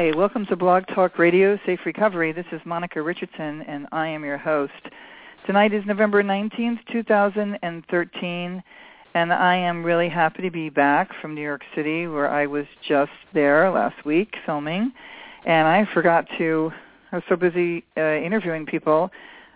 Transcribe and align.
Hi, 0.00 0.12
welcome 0.16 0.46
to 0.46 0.56
Blog 0.56 0.86
Talk 0.94 1.18
Radio 1.18 1.58
Safe 1.66 1.80
Recovery. 1.84 2.32
This 2.32 2.46
is 2.52 2.62
Monica 2.64 3.02
Richardson, 3.02 3.60
and 3.68 3.86
I 3.92 4.06
am 4.06 4.24
your 4.24 4.38
host. 4.38 4.72
Tonight 5.44 5.74
is 5.74 5.84
November 5.84 6.22
19th, 6.22 6.78
2013, 6.90 8.62
and 9.12 9.32
I 9.32 9.56
am 9.56 9.84
really 9.84 10.08
happy 10.08 10.40
to 10.40 10.50
be 10.50 10.70
back 10.70 11.10
from 11.20 11.34
New 11.34 11.42
York 11.42 11.60
City, 11.74 12.06
where 12.06 12.30
I 12.30 12.46
was 12.46 12.64
just 12.88 13.12
there 13.34 13.70
last 13.70 14.06
week 14.06 14.32
filming. 14.46 14.90
And 15.44 15.68
I 15.68 15.86
forgot 15.92 16.26
to, 16.38 16.72
I 17.12 17.16
was 17.16 17.24
so 17.28 17.36
busy 17.36 17.84
uh, 17.94 18.00
interviewing 18.00 18.64
people, 18.64 19.10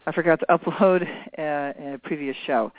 I 0.06 0.12
forgot 0.12 0.40
to 0.40 0.46
upload 0.50 1.08
uh, 1.38 1.94
a 1.94 1.98
previous 2.04 2.36
show. 2.46 2.70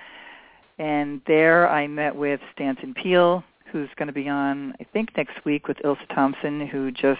And 0.77 1.19
there 1.25 1.67
I 1.67 1.87
met 1.87 2.15
with 2.15 2.41
Stanton 2.53 2.93
Peele, 2.93 3.43
who's 3.75 3.89
going 3.97 4.07
to 4.07 4.13
be 4.13 4.29
on, 4.29 4.73
I 4.79 4.85
think, 4.93 5.09
next 5.17 5.43
week 5.43 5.67
with 5.67 5.75
Ilse 5.83 5.99
Thompson, 6.13 6.65
who 6.65 6.91
just 6.91 7.19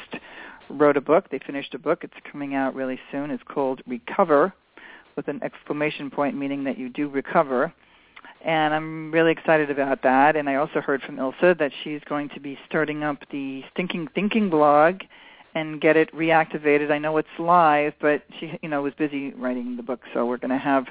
wrote 0.70 0.96
a 0.96 1.02
book. 1.02 1.30
They 1.30 1.40
finished 1.40 1.74
a 1.74 1.80
book. 1.80 2.06
It's 2.06 2.14
coming 2.32 2.56
out 2.56 2.74
really 2.74 2.98
soon. 3.12 3.30
It's 3.30 3.44
called 3.44 3.82
Recover, 3.86 4.54
with 5.18 5.28
an 5.28 5.44
exclamation 5.44 6.10
point, 6.10 6.38
meaning 6.38 6.64
that 6.64 6.78
you 6.78 6.88
do 6.88 7.10
recover. 7.10 7.74
And 8.46 8.74
I'm 8.74 9.12
really 9.12 9.34
excited 9.34 9.70
about 9.70 10.02
that. 10.04 10.38
And 10.38 10.48
I 10.48 10.56
also 10.56 10.80
heard 10.80 11.02
from 11.02 11.20
Ilse 11.20 11.36
that 11.42 11.72
she's 11.84 12.00
going 12.08 12.30
to 12.30 12.40
be 12.40 12.58
starting 12.66 13.04
up 13.04 13.18
the 13.32 13.62
Stinking 13.74 14.08
Thinking 14.16 14.50
blog 14.50 15.02
and 15.56 15.82
get 15.82 15.98
it 15.98 16.10
reactivated. 16.16 16.90
I 16.90 17.00
know 17.00 17.18
it's 17.18 17.28
live, 17.38 17.96
but 18.00 18.24
she, 18.40 18.58
you 18.62 18.70
know, 18.70 18.82
was 18.82 18.94
busy 18.94 19.34
writing 19.34 19.76
the 19.76 19.84
book, 19.84 20.00
so 20.14 20.26
we're 20.26 20.38
going 20.38 20.52
to 20.52 20.58
have 20.58 20.86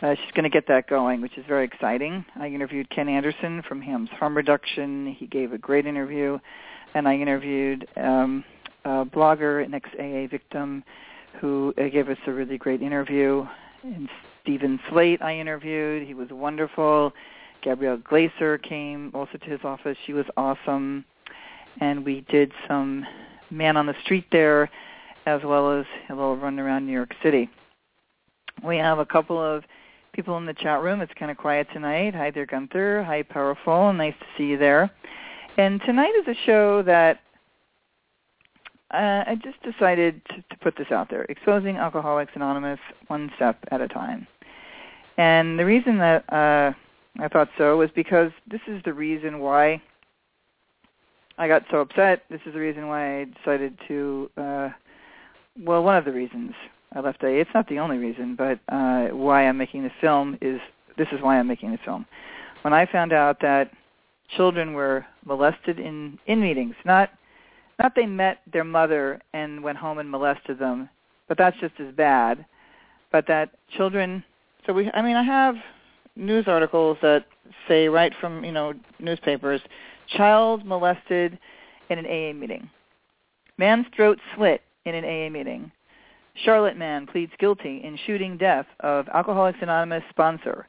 uh, 0.00 0.14
she's 0.14 0.32
going 0.32 0.44
to 0.44 0.50
get 0.50 0.68
that 0.68 0.88
going, 0.88 1.20
which 1.20 1.36
is 1.36 1.44
very 1.48 1.64
exciting. 1.64 2.24
I 2.36 2.48
interviewed 2.48 2.88
Ken 2.90 3.08
Anderson 3.08 3.62
from 3.68 3.80
HAMS 3.80 4.10
Harm 4.10 4.36
Reduction. 4.36 5.14
He 5.18 5.26
gave 5.26 5.52
a 5.52 5.58
great 5.58 5.86
interview. 5.86 6.38
And 6.94 7.08
I 7.08 7.16
interviewed 7.16 7.86
um, 7.96 8.44
a 8.84 9.04
blogger, 9.04 9.64
an 9.64 9.74
ex-AA 9.74 10.28
victim, 10.30 10.84
who 11.40 11.74
uh, 11.78 11.88
gave 11.88 12.08
us 12.08 12.16
a 12.26 12.32
really 12.32 12.58
great 12.58 12.80
interview. 12.80 13.44
And 13.82 14.08
Steven 14.42 14.78
Slate 14.88 15.20
I 15.20 15.36
interviewed. 15.36 16.06
He 16.06 16.14
was 16.14 16.28
wonderful. 16.30 17.12
Gabrielle 17.62 17.98
Glaser 17.98 18.56
came 18.58 19.10
also 19.14 19.36
to 19.36 19.50
his 19.50 19.60
office. 19.64 19.96
She 20.06 20.12
was 20.12 20.26
awesome. 20.36 21.04
And 21.80 22.04
we 22.04 22.24
did 22.28 22.52
some 22.66 23.04
man 23.50 23.76
on 23.76 23.86
the 23.86 23.94
street 24.04 24.26
there 24.30 24.70
as 25.26 25.42
well 25.44 25.78
as 25.78 25.84
a 26.08 26.14
little 26.14 26.36
run 26.36 26.58
around 26.58 26.86
New 26.86 26.92
York 26.92 27.14
City. 27.22 27.50
We 28.64 28.76
have 28.78 28.98
a 28.98 29.06
couple 29.06 29.38
of 29.38 29.64
people 30.18 30.36
in 30.36 30.46
the 30.46 30.54
chat 30.54 30.82
room. 30.82 31.00
It's 31.00 31.12
kind 31.16 31.30
of 31.30 31.36
quiet 31.36 31.68
tonight. 31.72 32.12
Hi 32.12 32.32
there, 32.32 32.44
Gunther. 32.44 33.04
Hi, 33.04 33.22
Powerful. 33.22 33.92
Nice 33.92 34.16
to 34.18 34.26
see 34.36 34.46
you 34.46 34.58
there. 34.58 34.90
And 35.58 35.80
tonight 35.82 36.12
is 36.18 36.26
a 36.26 36.34
show 36.44 36.82
that 36.82 37.20
uh, 38.92 39.22
I 39.28 39.38
just 39.44 39.62
decided 39.62 40.20
to, 40.30 40.34
to 40.38 40.58
put 40.60 40.76
this 40.76 40.88
out 40.90 41.08
there, 41.08 41.22
exposing 41.28 41.76
Alcoholics 41.76 42.32
Anonymous 42.34 42.80
one 43.06 43.30
step 43.36 43.60
at 43.70 43.80
a 43.80 43.86
time. 43.86 44.26
And 45.18 45.56
the 45.56 45.64
reason 45.64 45.98
that 45.98 46.24
uh, 46.32 46.72
I 47.20 47.28
thought 47.28 47.50
so 47.56 47.76
was 47.76 47.90
because 47.94 48.32
this 48.50 48.62
is 48.66 48.82
the 48.84 48.94
reason 48.94 49.38
why 49.38 49.80
I 51.38 51.46
got 51.46 51.62
so 51.70 51.78
upset. 51.78 52.24
This 52.28 52.40
is 52.44 52.54
the 52.54 52.60
reason 52.60 52.88
why 52.88 53.20
I 53.20 53.26
decided 53.40 53.78
to, 53.86 54.30
uh, 54.36 54.70
well, 55.60 55.84
one 55.84 55.94
of 55.94 56.04
the 56.04 56.12
reasons 56.12 56.54
I 56.94 57.00
left 57.00 57.22
AA. 57.22 57.28
It's 57.28 57.50
not 57.54 57.68
the 57.68 57.78
only 57.78 57.98
reason, 57.98 58.34
but 58.34 58.58
uh, 58.68 59.08
why 59.08 59.46
I'm 59.46 59.58
making 59.58 59.82
the 59.82 59.92
film 60.00 60.38
is 60.40 60.60
this 60.96 61.08
is 61.12 61.20
why 61.20 61.38
I'm 61.38 61.46
making 61.46 61.72
the 61.72 61.78
film. 61.84 62.06
When 62.62 62.72
I 62.72 62.86
found 62.86 63.12
out 63.12 63.40
that 63.40 63.70
children 64.36 64.72
were 64.72 65.06
molested 65.24 65.78
in 65.78 66.18
in 66.26 66.40
meetings, 66.40 66.74
not 66.84 67.10
not 67.78 67.94
they 67.94 68.06
met 68.06 68.40
their 68.52 68.64
mother 68.64 69.20
and 69.32 69.62
went 69.62 69.78
home 69.78 69.98
and 69.98 70.10
molested 70.10 70.58
them, 70.58 70.88
but 71.28 71.38
that's 71.38 71.58
just 71.60 71.74
as 71.78 71.94
bad. 71.94 72.44
But 73.12 73.26
that 73.28 73.50
children, 73.76 74.24
so 74.66 74.72
we, 74.72 74.90
I 74.92 75.00
mean, 75.00 75.16
I 75.16 75.22
have 75.22 75.56
news 76.16 76.46
articles 76.46 76.98
that 77.00 77.24
say 77.66 77.88
right 77.88 78.12
from 78.20 78.44
you 78.44 78.52
know 78.52 78.74
newspapers, 78.98 79.60
child 80.08 80.64
molested 80.64 81.38
in 81.90 81.98
an 81.98 82.06
AA 82.06 82.32
meeting, 82.32 82.68
man's 83.56 83.86
throat 83.94 84.18
slit 84.34 84.62
in 84.84 84.94
an 84.94 85.04
AA 85.04 85.30
meeting, 85.30 85.70
Charlotte 86.44 86.76
man 86.76 87.06
pleads 87.06 87.32
guilty 87.38 87.82
in 87.82 87.98
shooting 88.06 88.36
death 88.36 88.66
of 88.80 89.08
Alcoholics 89.08 89.58
Anonymous 89.60 90.04
sponsor. 90.10 90.68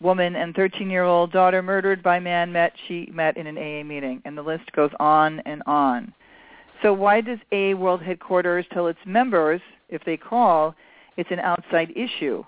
Woman 0.00 0.36
and 0.36 0.54
13-year-old 0.54 1.32
daughter 1.32 1.62
murdered 1.62 2.02
by 2.02 2.18
man 2.18 2.50
met 2.50 2.72
she 2.88 3.08
met 3.12 3.36
in 3.36 3.46
an 3.46 3.58
AA 3.58 3.84
meeting, 3.84 4.22
and 4.24 4.36
the 4.36 4.42
list 4.42 4.72
goes 4.72 4.90
on 4.98 5.40
and 5.40 5.62
on. 5.66 6.12
So 6.82 6.92
why 6.92 7.20
does 7.20 7.38
AA 7.52 7.76
World 7.76 8.02
Headquarters 8.02 8.66
tell 8.72 8.88
its 8.88 8.98
members, 9.06 9.60
if 9.88 10.04
they 10.04 10.16
call, 10.16 10.74
it's 11.16 11.30
an 11.30 11.38
outside 11.38 11.92
issue? 11.94 12.44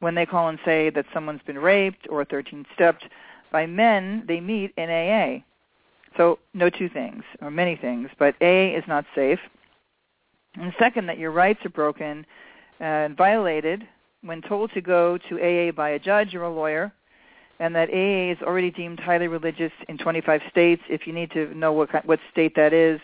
When 0.00 0.14
they 0.14 0.26
call 0.26 0.48
and 0.48 0.58
say 0.64 0.90
that 0.90 1.06
someone's 1.14 1.42
been 1.46 1.58
raped 1.58 2.08
or 2.10 2.24
13-stepped 2.24 3.04
by 3.52 3.66
men, 3.66 4.24
they 4.26 4.40
meet 4.40 4.72
in 4.76 4.90
AA. 4.90 5.44
So 6.16 6.38
no 6.54 6.70
two 6.70 6.88
things, 6.88 7.22
or 7.40 7.50
many 7.50 7.76
things, 7.76 8.08
but 8.18 8.34
AA 8.40 8.76
is 8.76 8.84
not 8.88 9.04
safe. 9.14 9.38
And 10.60 10.72
second, 10.78 11.06
that 11.06 11.18
your 11.18 11.30
rights 11.30 11.64
are 11.64 11.70
broken 11.70 12.26
and 12.80 13.16
violated 13.16 13.86
when 14.22 14.42
told 14.42 14.72
to 14.72 14.80
go 14.80 15.18
to 15.28 15.40
AA 15.40 15.72
by 15.72 15.90
a 15.90 15.98
judge 15.98 16.34
or 16.34 16.42
a 16.42 16.50
lawyer, 16.52 16.92
and 17.58 17.74
that 17.74 17.88
AA 17.90 18.32
is 18.32 18.38
already 18.42 18.70
deemed 18.70 19.00
highly 19.00 19.28
religious 19.28 19.72
in 19.88 19.98
25 19.98 20.40
states. 20.50 20.82
If 20.88 21.06
you 21.06 21.12
need 21.12 21.30
to 21.32 21.54
know 21.54 21.72
what 21.72 22.04
what 22.06 22.20
state 22.30 22.54
that 22.56 22.72
is, 22.72 23.00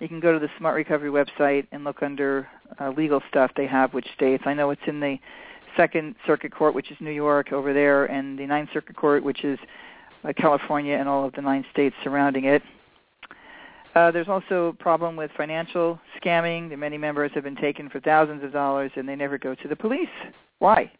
you 0.00 0.08
can 0.08 0.20
go 0.20 0.32
to 0.32 0.38
the 0.38 0.50
Smart 0.58 0.74
Recovery 0.74 1.10
website 1.10 1.66
and 1.72 1.84
look 1.84 2.02
under 2.02 2.48
uh, 2.80 2.90
legal 2.90 3.22
stuff 3.28 3.52
they 3.56 3.66
have 3.66 3.94
which 3.94 4.06
states. 4.14 4.44
I 4.46 4.54
know 4.54 4.70
it's 4.70 4.82
in 4.86 5.00
the 5.00 5.18
Second 5.76 6.14
Circuit 6.26 6.52
Court, 6.52 6.74
which 6.74 6.90
is 6.90 6.96
New 7.00 7.10
York 7.10 7.52
over 7.52 7.72
there, 7.72 8.06
and 8.06 8.38
the 8.38 8.46
Ninth 8.46 8.70
Circuit 8.72 8.96
Court, 8.96 9.22
which 9.22 9.44
is 9.44 9.58
uh, 10.24 10.32
California 10.32 10.96
and 10.96 11.08
all 11.08 11.24
of 11.24 11.32
the 11.34 11.42
nine 11.42 11.64
states 11.70 11.94
surrounding 12.02 12.44
it. 12.44 12.62
Uh, 13.96 14.10
there's 14.10 14.28
also 14.28 14.66
a 14.66 14.72
problem 14.74 15.16
with 15.16 15.30
financial 15.38 15.98
scamming. 16.22 16.68
The 16.68 16.76
many 16.76 16.98
members 16.98 17.30
have 17.34 17.44
been 17.44 17.56
taken 17.56 17.88
for 17.88 17.98
thousands 17.98 18.44
of 18.44 18.52
dollars, 18.52 18.90
and 18.94 19.08
they 19.08 19.16
never 19.16 19.38
go 19.38 19.54
to 19.54 19.68
the 19.68 19.74
police. 19.74 20.10
Why? 20.58 20.92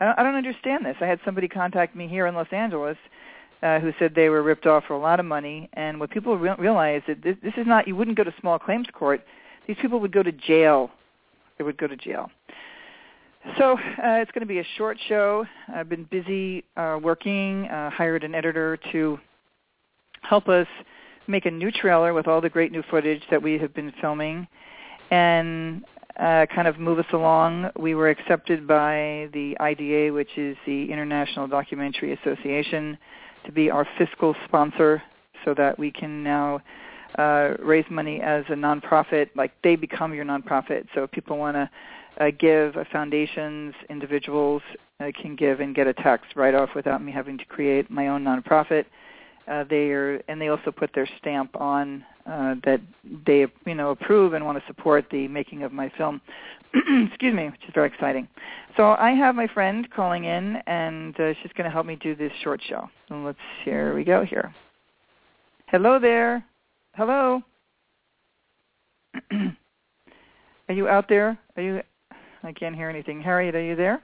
I 0.00 0.06
don't, 0.06 0.18
I 0.18 0.22
don't 0.22 0.34
understand 0.34 0.86
this. 0.86 0.96
I 1.02 1.04
had 1.04 1.20
somebody 1.26 1.46
contact 1.46 1.94
me 1.94 2.08
here 2.08 2.26
in 2.26 2.34
Los 2.34 2.46
Angeles 2.52 2.96
uh, 3.62 3.80
who 3.80 3.92
said 3.98 4.14
they 4.14 4.30
were 4.30 4.42
ripped 4.42 4.64
off 4.64 4.84
for 4.88 4.94
a 4.94 4.98
lot 4.98 5.20
of 5.20 5.26
money, 5.26 5.68
and 5.74 6.00
what 6.00 6.10
people 6.10 6.38
re- 6.38 6.54
realize 6.58 7.02
that 7.06 7.22
this, 7.22 7.36
this 7.42 7.52
is 7.58 7.66
not. 7.66 7.86
You 7.86 7.94
wouldn't 7.94 8.16
go 8.16 8.24
to 8.24 8.32
small 8.40 8.58
claims 8.58 8.86
court. 8.94 9.22
These 9.66 9.76
people 9.82 10.00
would 10.00 10.12
go 10.12 10.22
to 10.22 10.32
jail. 10.32 10.90
They 11.58 11.64
would 11.64 11.76
go 11.76 11.86
to 11.86 11.96
jail. 11.96 12.30
So 13.58 13.74
uh, 13.74 14.22
it's 14.22 14.30
going 14.30 14.40
to 14.40 14.46
be 14.46 14.60
a 14.60 14.66
short 14.78 14.96
show. 15.06 15.44
I've 15.68 15.90
been 15.90 16.04
busy 16.04 16.64
uh, 16.78 16.98
working, 17.02 17.66
uh, 17.66 17.90
hired 17.90 18.24
an 18.24 18.34
editor 18.34 18.78
to 18.92 19.18
help 20.22 20.48
us 20.48 20.66
make 21.28 21.46
a 21.46 21.50
new 21.50 21.70
trailer 21.70 22.12
with 22.14 22.26
all 22.26 22.40
the 22.40 22.50
great 22.50 22.72
new 22.72 22.82
footage 22.90 23.22
that 23.30 23.42
we 23.42 23.58
have 23.58 23.74
been 23.74 23.92
filming 24.00 24.46
and 25.10 25.84
uh, 26.18 26.46
kind 26.54 26.66
of 26.66 26.78
move 26.78 26.98
us 26.98 27.06
along. 27.12 27.70
We 27.78 27.94
were 27.94 28.08
accepted 28.08 28.66
by 28.66 29.28
the 29.32 29.56
IDA, 29.60 30.12
which 30.12 30.36
is 30.36 30.56
the 30.66 30.90
International 30.90 31.46
Documentary 31.46 32.12
Association, 32.12 32.96
to 33.44 33.52
be 33.52 33.70
our 33.70 33.86
fiscal 33.98 34.34
sponsor 34.46 35.02
so 35.44 35.54
that 35.54 35.78
we 35.78 35.90
can 35.90 36.22
now 36.22 36.60
uh, 37.18 37.54
raise 37.60 37.84
money 37.90 38.20
as 38.20 38.44
a 38.48 38.54
nonprofit. 38.54 39.28
Like 39.34 39.52
they 39.62 39.76
become 39.76 40.14
your 40.14 40.24
nonprofit. 40.24 40.86
So 40.94 41.04
if 41.04 41.10
people 41.10 41.38
want 41.38 41.56
to 41.56 41.70
uh, 42.18 42.30
give, 42.38 42.76
uh, 42.76 42.84
foundations, 42.90 43.74
individuals 43.90 44.62
uh, 45.00 45.10
can 45.20 45.36
give 45.36 45.60
and 45.60 45.74
get 45.74 45.86
a 45.86 45.94
tax 45.94 46.24
write-off 46.34 46.70
without 46.74 47.02
me 47.02 47.12
having 47.12 47.38
to 47.38 47.44
create 47.44 47.90
my 47.90 48.08
own 48.08 48.24
nonprofit. 48.24 48.86
Uh, 49.48 49.64
they 49.68 49.90
are, 49.90 50.20
and 50.28 50.40
they 50.40 50.48
also 50.48 50.72
put 50.72 50.90
their 50.94 51.08
stamp 51.18 51.54
on 51.60 52.04
uh, 52.26 52.56
that 52.64 52.80
they, 53.24 53.46
you 53.64 53.74
know, 53.74 53.90
approve 53.90 54.32
and 54.32 54.44
want 54.44 54.58
to 54.58 54.64
support 54.66 55.06
the 55.10 55.28
making 55.28 55.62
of 55.62 55.72
my 55.72 55.90
film. 55.96 56.20
Excuse 56.74 57.34
me, 57.34 57.46
which 57.46 57.62
is 57.66 57.74
very 57.74 57.86
exciting. 57.86 58.26
So 58.76 58.96
I 58.98 59.10
have 59.10 59.34
my 59.34 59.46
friend 59.46 59.88
calling 59.94 60.24
in, 60.24 60.56
and 60.66 61.18
uh, 61.20 61.34
she's 61.40 61.52
going 61.52 61.64
to 61.64 61.70
help 61.70 61.86
me 61.86 61.96
do 61.96 62.16
this 62.16 62.32
short 62.42 62.60
show. 62.68 62.88
So 63.08 63.14
let's 63.16 63.38
here 63.64 63.94
we 63.94 64.02
go 64.02 64.24
here. 64.24 64.52
Hello 65.68 65.98
there. 66.00 66.44
Hello. 66.94 67.40
are 69.32 70.74
you 70.74 70.88
out 70.88 71.08
there? 71.08 71.38
Are 71.56 71.62
you? 71.62 71.80
I 72.42 72.52
can't 72.52 72.74
hear 72.74 72.88
anything. 72.88 73.20
Harriet, 73.20 73.54
are 73.54 73.62
you 73.62 73.76
there? 73.76 74.02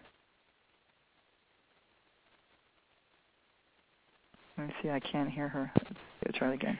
Let 4.58 4.66
me 4.68 4.74
see. 4.82 4.90
I 4.90 5.00
can't 5.00 5.30
hear 5.30 5.48
her. 5.48 5.70
Let's 6.24 6.38
try 6.38 6.50
it 6.50 6.54
again. 6.54 6.78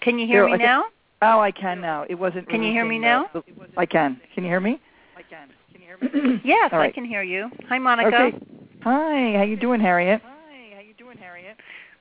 Can 0.00 0.18
you 0.18 0.26
hear 0.26 0.46
Here, 0.46 0.56
me 0.58 0.62
now? 0.64 0.84
Oh, 1.22 1.38
I 1.40 1.52
can 1.52 1.80
now. 1.80 2.04
It 2.08 2.16
wasn't. 2.16 2.48
Can 2.48 2.62
you 2.62 2.72
hear 2.72 2.84
me 2.84 2.98
now? 2.98 3.30
I 3.76 3.86
can. 3.86 4.20
Can 4.34 4.42
you 4.44 4.50
hear 4.50 4.60
me? 4.60 4.80
I 5.16 5.22
can. 5.22 5.48
Can 5.72 5.80
you 5.80 5.86
hear 5.86 6.32
me? 6.34 6.40
Yes, 6.44 6.72
right. 6.72 6.88
I 6.90 6.92
can 6.92 7.04
hear 7.04 7.22
you. 7.22 7.48
Hi, 7.68 7.78
Monica. 7.78 8.08
Okay. 8.08 8.38
Hi. 8.82 9.34
How 9.38 9.44
you 9.44 9.56
doing, 9.56 9.80
Harriet? 9.80 10.20
Hi. 10.24 10.74
How 10.74 10.80
you 10.80 10.94
doing, 10.94 11.16
Harriet? 11.18 11.56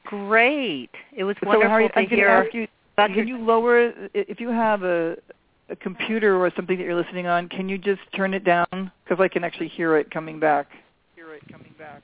Great. 0.05 0.89
It 1.15 1.23
was 1.23 1.35
So, 1.41 1.47
wonderful 1.47 1.69
Harriet, 1.69 1.93
to 1.93 1.99
I'm 1.99 2.07
hear. 2.07 2.27
ask 2.29 2.53
you. 2.53 2.67
Can 2.97 3.13
your- 3.13 3.25
you 3.25 3.37
lower 3.37 3.93
if 4.13 4.39
you 4.39 4.49
have 4.49 4.83
a 4.83 5.17
a 5.69 5.75
computer 5.77 6.35
or 6.35 6.51
something 6.55 6.77
that 6.77 6.83
you're 6.83 6.95
listening 7.01 7.27
on? 7.27 7.47
Can 7.47 7.69
you 7.69 7.77
just 7.77 8.01
turn 8.13 8.33
it 8.33 8.43
down 8.43 8.91
because 9.03 9.19
I 9.21 9.27
can 9.29 9.43
actually 9.45 9.69
hear 9.69 9.95
it 9.97 10.11
coming 10.11 10.37
back. 10.39 10.67
Hear 11.15 11.33
it 11.33 11.43
coming 11.49 11.73
back. 11.79 12.01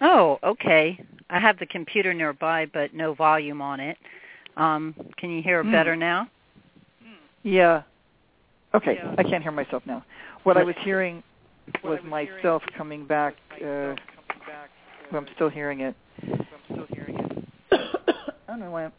Oh, 0.00 0.38
okay. 0.44 1.02
I 1.30 1.38
have 1.38 1.58
the 1.58 1.66
computer 1.66 2.12
nearby, 2.12 2.66
but 2.66 2.92
no 2.92 3.14
volume 3.14 3.62
on 3.62 3.80
it. 3.80 3.96
Um, 4.56 4.94
can 5.16 5.30
you 5.30 5.42
hear 5.42 5.62
Hmm. 5.62 5.70
better 5.72 5.96
now? 5.96 6.28
Yeah. 7.42 7.82
Okay. 8.74 8.96
Yeah. 8.96 9.14
I 9.16 9.22
can't 9.22 9.42
hear 9.42 9.52
myself 9.52 9.82
now. 9.86 10.04
What 10.42 10.56
I 10.56 10.64
was 10.64 10.76
hearing 10.80 11.22
was 11.82 12.02
myself 12.02 12.62
coming 12.76 13.06
back. 13.06 13.34
Uh, 13.60 13.94
well, 15.10 15.22
I'm 15.22 15.26
still 15.34 15.48
hearing 15.48 15.80
it. 15.80 15.94
I'm 16.22 16.46
still 16.64 16.86
hearing 16.94 17.16
it. 17.18 17.48
I 17.72 18.52
don't 18.52 18.60
know 18.60 18.70
why. 18.70 18.90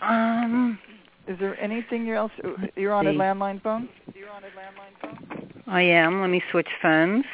I'm 0.00 0.54
Um, 0.54 0.78
Is 1.26 1.38
there 1.38 1.58
anything 1.60 2.10
else? 2.10 2.32
You're 2.76 2.92
on 2.92 3.06
a 3.06 3.12
landline 3.12 3.62
phone. 3.62 3.88
You're 4.14 4.30
on 4.30 4.42
a 4.44 4.48
landline 4.48 5.00
phone. 5.00 5.62
I 5.66 5.82
am. 5.82 6.20
Let 6.20 6.30
me 6.30 6.42
switch 6.50 6.68
phones. 6.80 7.24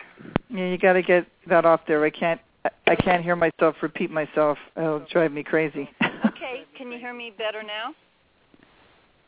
Yeah, 0.50 0.67
you 0.67 0.79
got 0.79 0.93
to 0.94 1.02
get 1.02 1.26
that 1.49 1.64
off 1.64 1.81
there. 1.87 2.05
I 2.05 2.11
can't. 2.11 2.40
I- 2.88 2.93
I 2.93 2.96
can't 2.96 3.23
hear 3.23 3.37
myself 3.37 3.76
repeat 3.82 4.11
myself. 4.11 4.58
It'll 4.76 5.00
drive 5.00 5.32
me 5.32 5.43
crazy. 5.43 5.90
Okay. 6.26 6.64
Can 6.76 6.90
you 6.93 6.99
hear 6.99 7.12
me 7.14 7.31
better 7.37 7.62
now? 7.62 7.94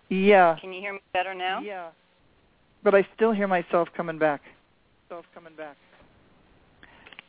yeah. 0.08 0.56
Can 0.60 0.72
you 0.72 0.80
hear 0.80 0.92
me 0.94 1.00
better 1.12 1.34
now? 1.34 1.60
Yeah. 1.60 1.88
But 2.82 2.94
I 2.94 3.06
still 3.14 3.32
hear 3.32 3.46
myself 3.46 3.88
coming 3.96 4.18
back. 4.18 4.40
Self 5.08 5.24
coming 5.34 5.54
back. 5.56 5.76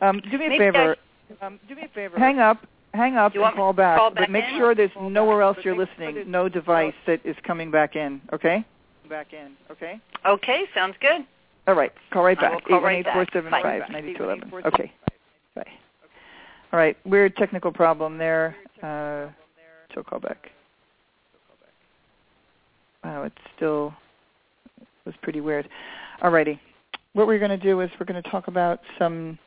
Um, 0.01 0.19
do 0.31 0.38
me 0.38 0.45
a 0.45 0.50
Maybe 0.50 0.57
favor. 0.60 0.95
Um, 1.42 1.60
do 1.68 1.75
me 1.75 1.83
a 1.83 1.88
favor. 1.89 2.18
Hang 2.18 2.39
up. 2.39 2.66
Hang 2.94 3.16
up 3.16 3.33
and 3.33 3.42
want 3.42 3.56
me 3.56 3.60
call 3.60 3.74
back. 3.74 4.00
but 4.16 4.30
make 4.30 4.44
in? 4.45 4.57
sure 4.57 4.75
there's 4.75 4.92
Call 4.94 5.10
nowhere 5.10 5.42
else 5.42 5.56
But 5.57 5.66
you're 5.66 5.78
listening. 5.78 6.30
No 6.30 6.50
device 6.50 6.94
that 7.06 7.25
is 7.25 7.36
coming 7.44 7.72
back 7.72 7.95
in. 7.95 8.22
Okay. 8.33 8.66
Back 9.10 9.33
in. 9.33 9.51
Okay. 9.69 10.00
Okay, 10.25 10.63
sounds 10.74 10.95
good. 11.00 11.25
All 11.68 11.75
right. 11.75 11.92
Call 12.12 12.24
right 12.24 12.38
I 12.38 12.42
back. 12.42 12.54
will 12.54 12.62
call 12.62 12.81
right 12.81 13.04
back. 13.04 13.30
818-475-9211. 13.33 14.66
Okay. 14.66 14.92
Bye. 15.56 15.63
All 16.71 16.79
right. 16.79 16.97
Weird 17.06 17.35
technical 17.35 17.71
problem 17.71 18.18
there. 18.18 18.56
Uh, 18.81 19.27
so 19.94 20.03
call 20.03 20.19
back. 20.19 20.51
Wow, 23.03 23.23
it's 23.23 23.35
still 23.56 23.94
it 24.79 24.88
was 25.06 25.15
pretty 25.21 25.41
weird. 25.41 25.68
All 26.21 26.31
righty. 26.31 26.59
What 27.13 27.27
we're 27.27 27.39
going 27.39 27.51
to 27.51 27.57
do 27.57 27.81
is 27.81 27.89
we're 28.00 28.06
going 28.06 28.21
to 28.21 28.29
talk 28.29 28.47
about 28.47 28.79
some 28.97 29.38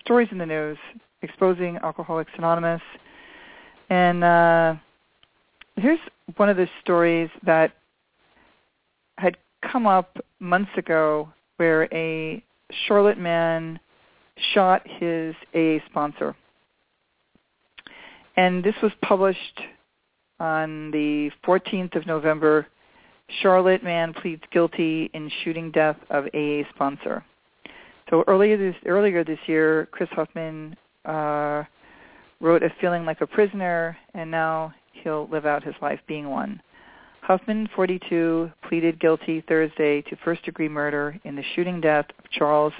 stories 0.00 0.28
in 0.32 0.38
the 0.38 0.46
news 0.46 0.76
exposing 1.22 1.78
Alcoholics 1.78 2.32
Anonymous. 2.36 2.82
And 3.88 4.24
uh, 4.24 4.74
here's 5.76 5.98
one 6.36 6.48
of 6.48 6.56
the 6.56 6.68
stories 6.82 7.30
that 7.44 7.72
had 9.18 9.36
come 9.70 9.86
up 9.86 10.18
months 10.40 10.70
ago 10.76 11.28
where 11.56 11.84
a 11.92 12.42
Charlotte 12.86 13.18
man 13.18 13.78
shot 14.54 14.82
his 14.86 15.34
AA 15.54 15.78
sponsor. 15.88 16.34
And 18.36 18.64
this 18.64 18.74
was 18.82 18.92
published 19.02 19.60
on 20.38 20.90
the 20.90 21.30
14th 21.46 21.96
of 21.96 22.06
November. 22.06 22.66
Charlotte 23.42 23.84
man 23.84 24.12
pleads 24.14 24.42
guilty 24.52 25.10
in 25.14 25.30
shooting 25.44 25.70
death 25.70 25.96
of 26.10 26.26
AA 26.34 26.62
sponsor. 26.74 27.24
So 28.08 28.24
earlier 28.26 28.56
this 28.56 28.74
earlier 28.86 29.22
this 29.22 29.38
year, 29.46 29.88
Chris 29.92 30.08
Huffman 30.12 30.76
uh, 31.04 31.62
wrote 32.40 32.62
a 32.62 32.72
feeling 32.80 33.04
like 33.04 33.20
a 33.20 33.26
prisoner, 33.26 33.96
and 34.14 34.30
now 34.30 34.74
he'll 34.92 35.28
live 35.28 35.46
out 35.46 35.62
his 35.62 35.76
life 35.80 36.00
being 36.08 36.28
one. 36.28 36.60
Huffman, 37.22 37.68
42, 37.76 38.50
pleaded 38.68 38.98
guilty 38.98 39.44
Thursday 39.46 40.02
to 40.02 40.16
first-degree 40.24 40.68
murder 40.68 41.16
in 41.24 41.36
the 41.36 41.44
shooting 41.54 41.80
death 41.80 42.06
of 42.18 42.28
Charles 42.30 42.72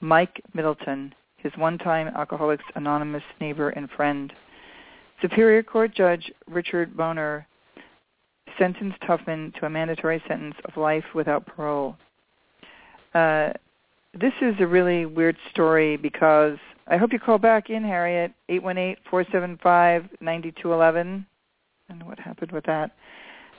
Mike 0.00 0.40
Middleton, 0.54 1.12
his 1.38 1.52
one-time 1.56 2.08
Alcoholics 2.08 2.64
Anonymous 2.74 3.22
neighbor 3.40 3.70
and 3.70 3.90
friend. 3.90 4.32
Superior 5.20 5.62
Court 5.62 5.94
Judge 5.94 6.30
Richard 6.46 6.96
Boner 6.96 7.46
sentenced 8.58 9.02
Huffman 9.02 9.52
to 9.58 9.66
a 9.66 9.70
mandatory 9.70 10.22
sentence 10.28 10.56
of 10.64 10.76
life 10.76 11.04
without 11.14 11.46
parole. 11.46 11.96
Uh, 13.14 13.52
this 14.18 14.32
is 14.40 14.54
a 14.60 14.66
really 14.66 15.06
weird 15.06 15.36
story 15.50 15.96
because 15.96 16.58
I 16.86 16.96
hope 16.96 17.12
you 17.12 17.18
call 17.18 17.38
back 17.38 17.70
in, 17.70 17.82
Harriet, 17.82 18.32
818-475-9211. 18.50 20.16
I 20.22 21.92
don't 21.92 21.98
know 21.98 22.06
what 22.06 22.18
happened 22.18 22.52
with 22.52 22.64
that. 22.64 22.92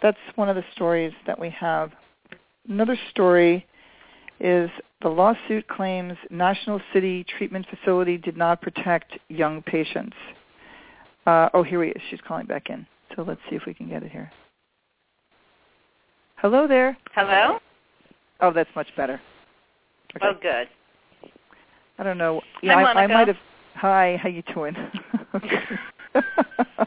That's 0.01 0.17
one 0.35 0.49
of 0.49 0.55
the 0.55 0.65
stories 0.73 1.13
that 1.25 1.39
we 1.39 1.49
have. 1.51 1.91
Another 2.67 2.97
story 3.09 3.65
is 4.39 4.69
the 5.01 5.09
lawsuit 5.09 5.67
claims 5.67 6.13
National 6.29 6.79
City 6.93 7.25
Treatment 7.37 7.65
Facility 7.69 8.17
did 8.17 8.37
not 8.37 8.61
protect 8.61 9.17
young 9.29 9.61
patients. 9.63 10.15
Uh, 11.27 11.50
oh, 11.53 11.62
here 11.62 11.84
he 11.84 11.89
is. 11.89 12.01
She's 12.10 12.22
calling 12.25 12.46
back 12.46 12.69
in. 12.69 12.88
So 13.15 13.24
let's 13.24 13.41
see 13.50 13.57
if 13.57 13.63
we 13.67 13.74
can 13.74 13.89
get 13.89 14.01
it 14.01 14.12
here. 14.12 14.31
Hello 16.38 16.67
there. 16.67 16.98
Hello? 17.13 17.60
Oh, 18.39 18.53
that's 18.53 18.69
much 18.75 18.88
better. 18.96 19.19
Okay. 20.15 20.25
Oh, 20.25 20.34
good. 20.41 20.69
I 22.00 22.03
don't 22.03 22.17
know. 22.17 22.41
Hi, 22.63 22.84
I, 22.84 23.03
I 23.03 23.07
might 23.07 23.27
have. 23.27 23.38
Hi, 23.75 24.17
how 24.22 24.29
you 24.29 24.41
doing? 24.53 24.75
I 26.15 26.86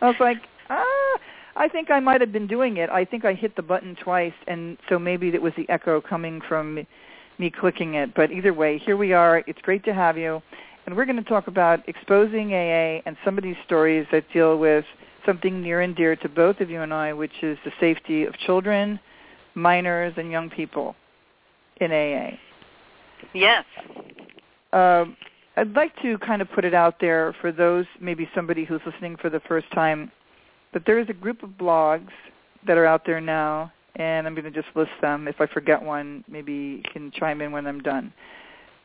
was 0.00 0.16
like, 0.18 0.38
ah, 0.70 1.18
I 1.56 1.68
think 1.68 1.90
I 1.90 2.00
might 2.00 2.20
have 2.22 2.32
been 2.32 2.46
doing 2.46 2.78
it. 2.78 2.88
I 2.88 3.04
think 3.04 3.26
I 3.26 3.34
hit 3.34 3.54
the 3.56 3.62
button 3.62 3.94
twice, 4.02 4.32
and 4.46 4.78
so 4.88 4.98
maybe 4.98 5.28
it 5.28 5.42
was 5.42 5.52
the 5.56 5.68
echo 5.68 6.00
coming 6.00 6.40
from 6.48 6.86
me 7.38 7.50
clicking 7.50 7.94
it. 7.94 8.14
But 8.14 8.32
either 8.32 8.54
way, 8.54 8.78
here 8.78 8.96
we 8.96 9.12
are. 9.12 9.44
It's 9.46 9.60
great 9.62 9.84
to 9.84 9.92
have 9.92 10.16
you, 10.16 10.40
and 10.86 10.96
we're 10.96 11.04
going 11.04 11.22
to 11.22 11.28
talk 11.28 11.46
about 11.46 11.88
exposing 11.88 12.52
AA 12.52 13.00
and 13.06 13.16
some 13.24 13.38
of 13.38 13.44
these 13.44 13.56
stories 13.64 14.06
that 14.12 14.24
deal 14.32 14.58
with 14.58 14.84
something 15.24 15.62
near 15.62 15.80
and 15.80 15.94
dear 15.94 16.16
to 16.16 16.28
both 16.28 16.60
of 16.60 16.70
you 16.70 16.82
and 16.82 16.92
I, 16.92 17.12
which 17.12 17.42
is 17.42 17.56
the 17.64 17.72
safety 17.78 18.24
of 18.24 18.34
children, 18.38 18.98
minors, 19.54 20.14
and 20.16 20.30
young 20.30 20.50
people 20.50 20.96
in 21.80 21.92
AA. 21.92 22.36
Yes. 23.32 23.64
Um, 24.72 25.16
I'd 25.56 25.74
like 25.74 25.94
to 26.02 26.18
kind 26.18 26.42
of 26.42 26.50
put 26.50 26.64
it 26.64 26.74
out 26.74 26.96
there 27.00 27.34
for 27.40 27.52
those, 27.52 27.86
maybe 28.00 28.28
somebody 28.34 28.64
who's 28.64 28.80
listening 28.86 29.16
for 29.16 29.30
the 29.30 29.40
first 29.40 29.70
time, 29.72 30.10
that 30.72 30.84
there 30.86 30.98
is 30.98 31.08
a 31.08 31.14
group 31.14 31.42
of 31.42 31.50
blogs 31.50 32.08
that 32.66 32.78
are 32.78 32.86
out 32.86 33.04
there 33.04 33.20
now, 33.20 33.70
and 33.96 34.26
I'm 34.26 34.34
going 34.34 34.50
to 34.50 34.50
just 34.50 34.74
list 34.74 34.92
them. 35.00 35.28
If 35.28 35.40
I 35.40 35.46
forget 35.46 35.80
one, 35.82 36.24
maybe 36.28 36.52
you 36.52 36.82
can 36.92 37.10
chime 37.10 37.40
in 37.42 37.52
when 37.52 37.66
I'm 37.66 37.80
done. 37.80 38.12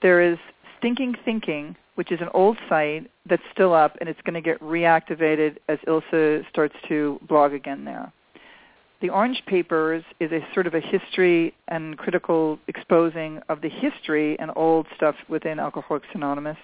There 0.01 0.21
is 0.21 0.37
Stinking 0.79 1.15
Thinking, 1.23 1.75
which 1.97 2.11
is 2.11 2.21
an 2.21 2.29
old 2.35 2.57
site 2.69 3.09
that's 3.27 3.41
still 3.51 3.73
up, 3.73 3.97
and 3.99 4.07
it's 4.07 4.21
going 4.21 4.35
to 4.35 4.41
get 4.41 4.61
reactivated 4.61 5.57
as 5.67 5.79
Ilse 5.87 6.45
starts 6.47 6.75
to 6.87 7.19
blog 7.27 7.53
again 7.53 7.85
there. 7.85 8.13
The 9.01 9.09
Orange 9.09 9.41
Papers 9.47 10.03
is 10.19 10.31
a 10.31 10.39
sort 10.53 10.67
of 10.67 10.75
a 10.75 10.79
history 10.79 11.55
and 11.69 11.97
critical 11.97 12.59
exposing 12.67 13.41
of 13.49 13.61
the 13.61 13.69
history 13.69 14.37
and 14.39 14.51
old 14.55 14.85
stuff 14.95 15.15
within 15.27 15.59
Alcoholics 15.59 16.07
Anonymous. 16.13 16.57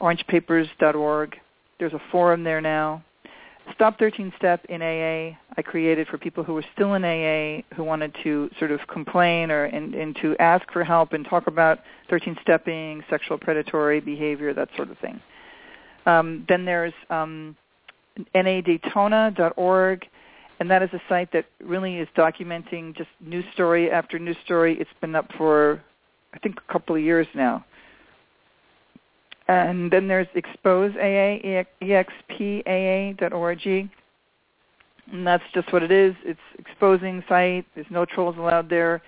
OrangePapers.org. 0.00 1.36
There's 1.80 1.92
a 1.92 2.02
forum 2.12 2.44
there 2.44 2.60
now. 2.60 3.02
Stop 3.74 3.98
13 3.98 4.32
Step 4.36 4.64
in 4.68 4.82
AA 4.82 5.36
I 5.56 5.62
created 5.62 6.06
for 6.06 6.18
people 6.18 6.44
who 6.44 6.54
were 6.54 6.64
still 6.72 6.94
in 6.94 7.04
AA 7.04 7.62
who 7.74 7.82
wanted 7.82 8.14
to 8.22 8.48
sort 8.58 8.70
of 8.70 8.80
complain 8.86 9.50
or 9.50 9.64
and, 9.64 9.94
and 9.94 10.16
to 10.22 10.36
ask 10.38 10.70
for 10.72 10.84
help 10.84 11.12
and 11.12 11.26
talk 11.26 11.48
about 11.48 11.80
13 12.10 12.36
stepping, 12.42 13.02
sexual 13.10 13.38
predatory 13.38 14.00
behavior, 14.00 14.54
that 14.54 14.68
sort 14.76 14.90
of 14.90 14.98
thing. 14.98 15.20
Um, 16.06 16.46
then 16.48 16.64
there's 16.64 16.92
um, 17.10 17.56
nadaytona.org, 18.34 20.06
and 20.60 20.70
that 20.70 20.82
is 20.82 20.90
a 20.92 21.02
site 21.08 21.32
that 21.32 21.46
really 21.60 21.96
is 21.96 22.08
documenting 22.16 22.96
just 22.96 23.10
news 23.20 23.44
story 23.52 23.90
after 23.90 24.18
news 24.18 24.36
story. 24.44 24.78
It's 24.78 24.90
been 25.00 25.16
up 25.16 25.28
for, 25.36 25.82
I 26.32 26.38
think, 26.38 26.56
a 26.68 26.72
couple 26.72 26.94
of 26.94 27.02
years 27.02 27.26
now. 27.34 27.64
And 29.48 29.90
then 29.90 30.08
there's 30.08 30.28
Expose 30.34 30.94
AA, 30.96 31.64
expaa.org. 31.80 33.66
And 35.10 35.26
that's 35.26 35.44
just 35.54 35.72
what 35.72 35.82
it 35.82 35.90
is. 35.90 36.14
It's 36.24 36.38
exposing 36.58 37.24
site. 37.28 37.64
There's 37.74 37.86
no 37.90 38.04
trolls 38.04 38.36
allowed 38.36 38.68
there. 38.68 39.02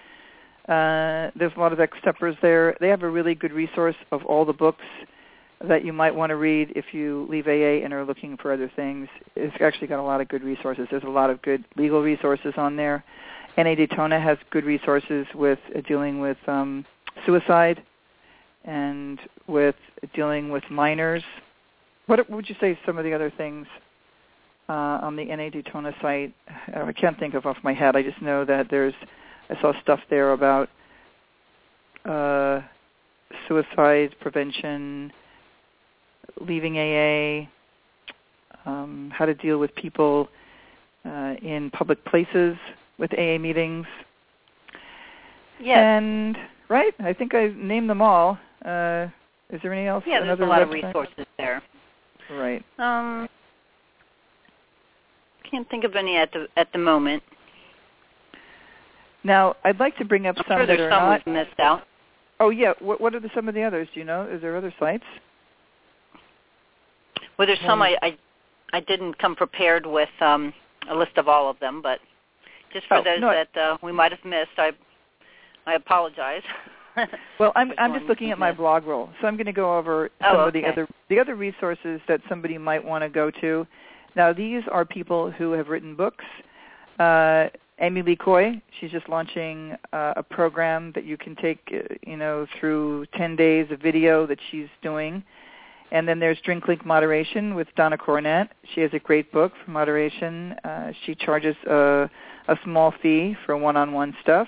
Uh, 0.67 1.31
there's 1.37 1.53
a 1.57 1.61
lot 1.61 1.73
of 1.73 1.81
ex-steppers 1.81 2.37
there. 2.41 2.75
They 2.81 2.89
have 2.89 3.03
a 3.03 3.11
really 3.11 3.35
good 3.35 3.53
resource 3.53 3.97
of 4.13 4.25
all 4.25 4.45
the 4.47 4.53
books 4.53 4.85
that 5.67 5.85
you 5.85 5.93
might 5.93 6.15
want 6.15 6.31
to 6.31 6.37
read 6.37 6.73
if 6.75 6.87
you 6.93 7.27
leave 7.29 7.47
AA 7.47 7.85
and 7.85 7.93
are 7.93 8.05
looking 8.05 8.39
for 8.39 8.51
other 8.53 8.71
things. 8.75 9.09
It's 9.37 9.55
actually 9.61 9.89
got 9.89 10.01
a 10.01 10.03
lot 10.03 10.23
of 10.23 10.29
good 10.29 10.43
resources. 10.43 10.87
There's 10.91 11.03
a 11.03 11.09
lot 11.09 11.29
of 11.29 11.43
good 11.43 11.65
legal 11.77 12.03
resources 12.03 12.55
on 12.57 12.77
there. 12.77 13.05
NA 13.59 13.75
Daytona 13.75 14.19
has 14.21 14.39
good 14.51 14.65
resources 14.65 15.27
with 15.35 15.59
uh, 15.77 15.83
dealing 15.87 16.21
with 16.21 16.39
um, 16.47 16.87
suicide 17.27 17.83
and 18.65 19.19
with 19.47 19.77
dealing 20.15 20.51
with 20.51 20.65
minors. 20.71 21.23
What 22.07 22.29
would 22.31 22.49
you 22.49 22.57
say 22.61 22.79
some 22.85 22.99
of 22.99 23.05
the 23.05 23.15
other 23.15 23.33
things 23.37 23.67
uh, 24.69 24.73
on 25.03 25.17
the 25.17 25.25
NA 25.25 25.49
Daytona 25.51 25.93
site? 26.03 26.35
Uh, 26.75 26.83
I 26.85 26.93
can't 26.93 27.19
think 27.19 27.35
of 27.35 27.47
off 27.47 27.57
my 27.63 27.73
head. 27.73 27.97
I 27.97 28.03
just 28.03 28.21
know 28.21 28.45
that 28.45 28.69
there's 28.71 28.95
I 29.49 29.61
saw 29.61 29.73
stuff 29.83 30.01
there 30.11 30.33
about 30.33 30.69
uh, 32.05 32.61
suicide 33.49 34.15
prevention, 34.21 35.13
leaving 36.41 36.79
AA, 36.79 37.49
um, 38.65 39.13
how 39.15 39.27
to 39.27 39.35
deal 39.35 39.59
with 39.59 39.75
people 39.75 40.29
uh, 41.05 41.35
in 41.43 41.71
public 41.73 42.05
places 42.05 42.57
with 42.99 43.13
AA 43.15 43.39
meetings. 43.39 43.87
Yes. 45.61 45.79
And 45.79 46.39
right, 46.69 46.95
I 47.01 47.13
think 47.13 47.35
I 47.35 47.53
named 47.57 47.91
them 47.91 48.01
all. 48.01 48.39
Uh, 48.65 49.07
is 49.51 49.61
there 49.63 49.73
any 49.73 49.87
else? 49.87 50.05
Yeah, 50.07 50.21
there's 50.21 50.41
a 50.41 50.45
lot 50.45 50.61
website? 50.61 50.63
of 50.63 50.71
resources 50.71 51.27
there. 51.39 51.63
Right. 52.31 52.65
Um, 52.79 53.29
can't 55.51 55.69
think 55.71 55.85
of 55.85 55.97
any 55.97 56.17
at 56.17 56.33
the 56.33 56.47
at 56.57 56.71
the 56.73 56.79
moment. 56.79 57.23
Now, 59.25 59.57
I'd 59.65 59.81
like 59.81 59.97
to 59.99 60.05
bring 60.05 60.27
up 60.27 60.37
I'm 60.39 60.45
some 60.49 60.59
sure 60.59 60.67
that 60.67 60.81
are 60.81 60.91
some 60.91 61.05
not. 61.11 61.27
missed 61.27 61.59
out. 61.59 61.83
Oh 62.39 62.51
yeah. 62.51 62.73
What, 62.79 63.01
what 63.01 63.15
are 63.15 63.21
the, 63.21 63.31
some 63.35 63.49
of 63.49 63.55
the 63.55 63.63
others? 63.63 63.89
Do 63.93 64.01
you 64.01 64.07
know? 64.07 64.29
Is 64.31 64.41
there 64.41 64.57
other 64.57 64.73
sites? 64.79 65.05
Well, 67.39 67.47
there's 67.47 67.61
some 67.67 67.83
I, 67.83 67.97
I 68.03 68.19
I 68.73 68.81
didn't 68.81 69.19
come 69.19 69.35
prepared 69.35 69.85
with 69.87 70.09
um, 70.21 70.53
a 70.91 70.95
list 70.95 71.17
of 71.17 71.27
all 71.29 71.51
of 71.51 71.59
them, 71.59 71.83
but 71.83 71.99
just 72.73 72.87
for 72.87 72.99
Oh, 72.99 73.05
those 73.05 73.21
no, 73.21 73.31
that 73.31 73.61
uh, 73.61 73.77
we 73.83 73.93
might 73.93 74.13
have 74.13 74.25
missed, 74.25 74.59
I 74.59 74.71
I 75.67 75.75
apologize. 75.75 76.43
Well, 77.39 77.53
I'm 77.57 77.73
I'm 77.79 77.95
just 77.95 78.07
looking 78.07 78.31
at 78.31 78.39
my 78.39 78.53
blog 78.53 78.85
roll, 78.85 79.09
so 79.21 79.27
I'm 79.27 79.37
going 79.37 79.47
to 79.47 79.53
go 79.53 79.79
over 79.79 80.11
Oh, 80.21 80.33
some 80.33 80.41
of 80.41 80.53
the 80.53 80.65
other 80.67 80.87
the 81.09 81.19
other 81.19 81.35
resources 81.37 82.01
that 82.09 82.21
somebody 82.29 82.59
might 82.59 82.85
want 82.85 83.03
to 83.03 83.09
go 83.09 83.31
to. 83.41 83.67
Now, 84.17 84.33
these 84.33 84.63
are 84.71 84.85
people 84.85 85.31
who 85.31 85.53
have 85.53 85.69
written 85.69 85.95
books. 85.95 86.25
Uh, 86.99 87.49
Amy 87.81 88.03
Lee 88.03 88.17
Coy, 88.17 88.61
she's 88.79 88.91
just 88.91 89.09
launching 89.09 89.75
uh, 89.93 90.13
a 90.17 90.23
program 90.23 90.93
that 90.95 91.05
you 91.05 91.17
can 91.17 91.35
take, 91.37 91.61
uh, 91.73 91.95
you 92.07 92.17
know, 92.17 92.47
through 92.59 93.07
10 93.17 93.37
days 93.37 93.71
of 93.71 93.81
video 93.81 94.27
that 94.27 94.39
she's 94.51 94.69
doing. 94.83 95.23
And 95.91 96.07
then 96.07 96.21
there's 96.21 96.39
Drink 96.45 96.69
Link 96.69 96.85
Moderation 96.85 97.55
with 97.55 97.69
Donna 97.77 97.97
Cornett. 97.97 98.49
She 98.75 98.81
has 98.83 98.91
a 98.93 98.99
great 98.99 99.33
book 99.33 99.53
for 99.65 99.71
moderation. 99.71 100.53
Uh, 100.63 100.93
she 101.05 101.15
charges 101.15 101.57
a, 101.67 102.09
a 102.49 102.57
small 102.65 102.93
fee 103.03 103.35
for 103.47 103.57
one-on-one 103.57 104.15
stuff. 104.23 104.47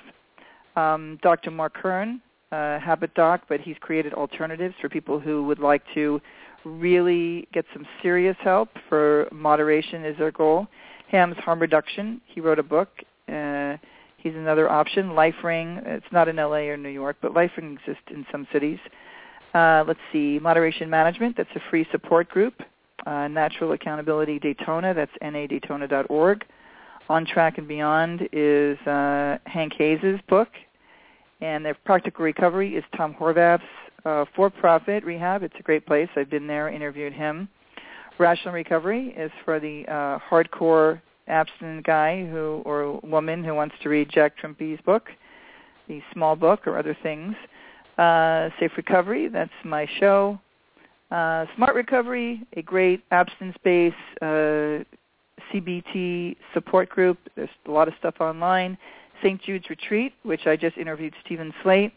Um, 0.77 1.19
Dr. 1.23 1.51
Marc 1.51 1.75
Kern, 1.75 2.21
uh, 2.53 2.79
Habit 2.79 3.15
Doc, 3.15 3.43
but 3.49 3.61
he's 3.61 3.77
created 3.81 4.13
alternatives 4.15 4.75
for 4.81 4.89
people 4.89 5.19
who 5.19 5.45
would 5.45 5.59
like 5.59 5.83
to 5.95 6.21
really 6.65 7.49
get 7.53 7.65
some 7.73 7.87
serious 8.03 8.37
help 8.41 8.69
for 8.89 9.29
moderation 9.33 10.05
is 10.05 10.17
their 10.19 10.31
goal. 10.31 10.69
HAMS 11.11 11.37
Harm 11.39 11.61
Reduction, 11.61 12.21
he 12.27 12.41
wrote 12.41 12.59
a 12.59 12.63
book. 12.63 12.89
Uh, 13.29 13.77
he's 14.19 14.35
another 14.35 14.71
option. 14.71 15.11
LifeRing, 15.11 15.85
it's 15.87 16.07
not 16.13 16.29
in 16.29 16.37
LA 16.37 16.69
or 16.69 16.77
New 16.77 16.89
York, 16.89 17.17
but 17.21 17.35
LifeRing 17.35 17.73
exists 17.75 18.05
in 18.11 18.25
some 18.31 18.47
cities. 18.53 18.79
Uh, 19.55 19.85
let's 19.87 20.01
see, 20.13 20.39
Moderation 20.39 20.89
Management, 20.89 21.37
that's 21.37 21.51
a 21.55 21.61
free 21.71 21.87
support 21.91 22.29
group. 22.29 22.55
Uh, 23.05 23.29
Natural 23.29 23.73
Accountability 23.73 24.39
Daytona, 24.39 24.95
that's 24.95 25.13
nadaytona.org. 25.23 26.45
On 27.09 27.27
Track 27.27 27.59
and 27.59 27.67
Beyond 27.67 28.29
is 28.33 28.79
uh, 28.87 29.39
Hank 29.45 29.73
Hayes' 29.77 30.21
book, 30.29 30.49
and 31.43 31.65
their 31.65 31.75
practical 31.75 32.25
recovery 32.25 32.77
is 32.77 32.85
Tom 32.97 33.15
Horvath's 33.15 33.63
uh, 34.05 34.25
for-profit 34.35 35.05
rehab. 35.05 35.43
It's 35.43 35.55
a 35.59 35.63
great 35.63 35.85
place. 35.85 36.09
I've 36.17 36.31
been 36.31 36.47
there, 36.47 36.69
interviewed 36.69 37.13
him. 37.13 37.49
Rational 38.19 38.55
Recovery 38.55 39.13
is 39.17 39.31
for 39.45 39.59
the 39.59 39.85
uh, 39.89 40.19
hardcore 40.31 41.03
abstinent 41.27 41.85
guy 41.85 42.25
who 42.27 42.63
or 42.65 43.01
woman 43.01 43.43
who 43.43 43.55
wants 43.55 43.75
to 43.83 43.89
read 43.89 44.09
Jack 44.09 44.39
Trimpey's 44.39 44.81
book, 44.83 45.09
the 45.89 46.01
small 46.13 46.37
book 46.37 46.67
or 46.67 46.79
other 46.79 46.97
things. 47.03 47.35
Uh, 47.99 48.51
Safe 48.61 48.71
Recovery, 48.77 49.29
that's 49.29 49.51
my 49.65 49.87
show. 49.99 50.39
Uh, 51.11 51.47
Smart 51.57 51.75
Recovery, 51.75 52.43
a 52.57 52.63
great 52.63 53.03
abstinence-based 53.11 53.97
uh, 54.21 54.85
CBT 55.53 56.37
support 56.55 56.89
group. 56.89 57.19
There's 57.35 57.51
a 57.67 57.71
lot 57.71 57.89
of 57.89 57.95
stuff 57.99 58.15
online. 58.21 58.79
St. 59.23 59.41
Jude's 59.43 59.69
Retreat, 59.71 60.15
which 60.23 60.47
I 60.47 60.57
just 60.57 60.77
interviewed 60.77 61.15
Steven 61.25 61.53
Slate, 61.63 61.93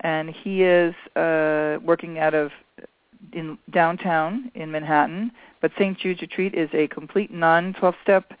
and 0.00 0.30
he 0.30 0.62
is 0.62 0.94
uh, 1.16 1.78
working 1.82 2.18
out 2.18 2.34
of 2.34 2.50
in 3.32 3.58
downtown 3.70 4.50
in 4.54 4.70
Manhattan. 4.70 5.32
But 5.60 5.72
St. 5.78 5.98
Jude's 5.98 6.20
Retreat 6.20 6.54
is 6.54 6.68
a 6.72 6.86
complete 6.88 7.32
non-12-step 7.32 8.32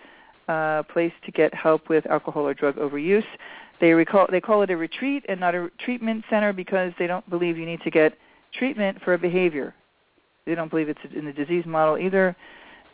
uh, 0.48 0.82
place 0.84 1.12
to 1.24 1.32
get 1.32 1.52
help 1.54 1.88
with 1.88 2.06
alcohol 2.06 2.46
or 2.46 2.54
drug 2.54 2.76
overuse. 2.76 3.24
They 3.80 3.92
recall 3.92 4.26
they 4.30 4.40
call 4.40 4.62
it 4.62 4.70
a 4.70 4.76
retreat 4.76 5.24
and 5.28 5.40
not 5.40 5.54
a 5.54 5.70
treatment 5.78 6.24
center 6.30 6.52
because 6.52 6.92
they 6.98 7.06
don't 7.06 7.28
believe 7.28 7.58
you 7.58 7.66
need 7.66 7.82
to 7.82 7.90
get 7.90 8.16
treatment 8.52 9.02
for 9.02 9.14
a 9.14 9.18
behavior. 9.18 9.74
They 10.46 10.54
don't 10.54 10.70
believe 10.70 10.88
it's 10.88 11.00
in 11.14 11.24
the 11.24 11.32
disease 11.32 11.66
model 11.66 11.98
either, 11.98 12.36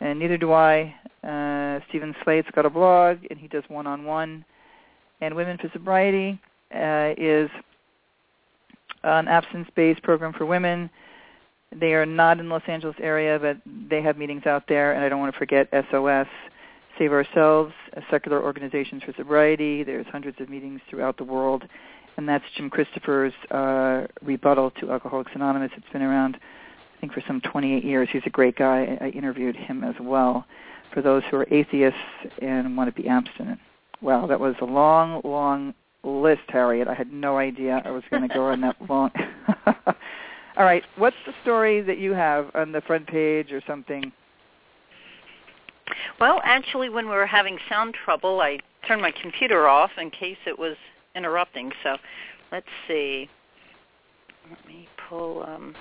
and 0.01 0.19
neither 0.19 0.37
do 0.37 0.51
I. 0.51 0.95
Uh, 1.23 1.79
Steven 1.87 2.15
Slate's 2.23 2.49
got 2.53 2.65
a 2.65 2.69
blog, 2.69 3.19
and 3.29 3.39
he 3.39 3.47
does 3.47 3.63
one-on-one. 3.67 4.43
And 5.23 5.35
Women 5.35 5.57
for 5.57 5.69
Sobriety 5.71 6.37
uh, 6.75 7.13
is 7.17 7.49
an 9.03 9.29
abstinence-based 9.29 10.03
program 10.03 10.33
for 10.33 10.45
women. 10.45 10.89
They 11.71 11.93
are 11.93 12.05
not 12.05 12.39
in 12.39 12.49
the 12.49 12.53
Los 12.53 12.63
Angeles 12.67 12.97
area, 12.99 13.39
but 13.39 13.57
they 13.89 14.01
have 14.01 14.17
meetings 14.17 14.45
out 14.45 14.63
there. 14.67 14.91
And 14.91 15.01
I 15.01 15.07
don't 15.07 15.21
want 15.21 15.33
to 15.33 15.39
forget 15.39 15.69
SOS, 15.89 16.27
Save 16.99 17.13
Ourselves, 17.13 17.73
a 17.93 18.01
secular 18.11 18.43
organizations 18.43 19.01
for 19.03 19.13
sobriety. 19.13 19.83
There's 19.83 20.05
hundreds 20.07 20.41
of 20.41 20.49
meetings 20.49 20.81
throughout 20.89 21.15
the 21.15 21.23
world. 21.23 21.63
And 22.17 22.27
that's 22.27 22.43
Jim 22.57 22.69
Christopher's 22.69 23.33
uh, 23.49 24.07
rebuttal 24.21 24.71
to 24.81 24.91
Alcoholics 24.91 25.31
Anonymous. 25.35 25.71
It's 25.77 25.89
been 25.93 26.01
around, 26.01 26.35
I 26.35 26.99
think, 26.99 27.13
for 27.13 27.23
some 27.25 27.39
28 27.39 27.81
years. 27.85 28.09
He's 28.11 28.21
a 28.25 28.29
great 28.29 28.57
guy. 28.57 28.97
I 28.99 29.07
interviewed 29.07 29.55
him 29.55 29.85
as 29.85 29.95
well 30.01 30.45
for 30.93 31.01
those 31.01 31.23
who 31.31 31.37
are 31.37 31.47
atheists 31.49 31.97
and 32.41 32.75
want 32.75 32.93
to 32.93 33.01
be 33.01 33.07
abstinent. 33.07 33.59
Wow, 34.03 34.27
that 34.27 34.39
was 34.39 34.55
a 34.59 34.65
long, 34.65 35.21
long 35.23 35.73
list, 36.03 36.41
Harriet. 36.49 36.89
I 36.89 36.93
had 36.93 37.13
no 37.13 37.37
idea 37.37 37.81
I 37.85 37.91
was 37.91 38.03
going 38.11 38.27
to 38.27 38.33
go 38.33 38.47
on 38.47 38.59
that 38.61 38.75
long. 38.89 39.11
All 40.57 40.65
right, 40.65 40.83
what's 40.97 41.15
the 41.25 41.33
story 41.41 41.81
that 41.81 41.97
you 41.97 42.11
have 42.11 42.51
on 42.53 42.73
the 42.73 42.81
front 42.81 43.07
page 43.07 43.53
or 43.53 43.61
something? 43.65 44.11
Well, 46.19 46.41
actually, 46.43 46.89
when 46.89 47.05
we 47.05 47.15
were 47.15 47.25
having 47.25 47.57
sound 47.69 47.95
trouble, 48.05 48.41
I 48.41 48.59
turned 48.85 49.01
my 49.01 49.13
computer 49.21 49.67
off 49.67 49.91
in 49.97 50.11
case 50.11 50.37
it 50.45 50.59
was 50.59 50.75
interrupting. 51.15 51.71
So 51.81 51.95
let's 52.51 52.67
see. 52.87 53.29
Let 54.49 54.67
me 54.67 54.89
pull 55.09 55.43
um, 55.43 55.75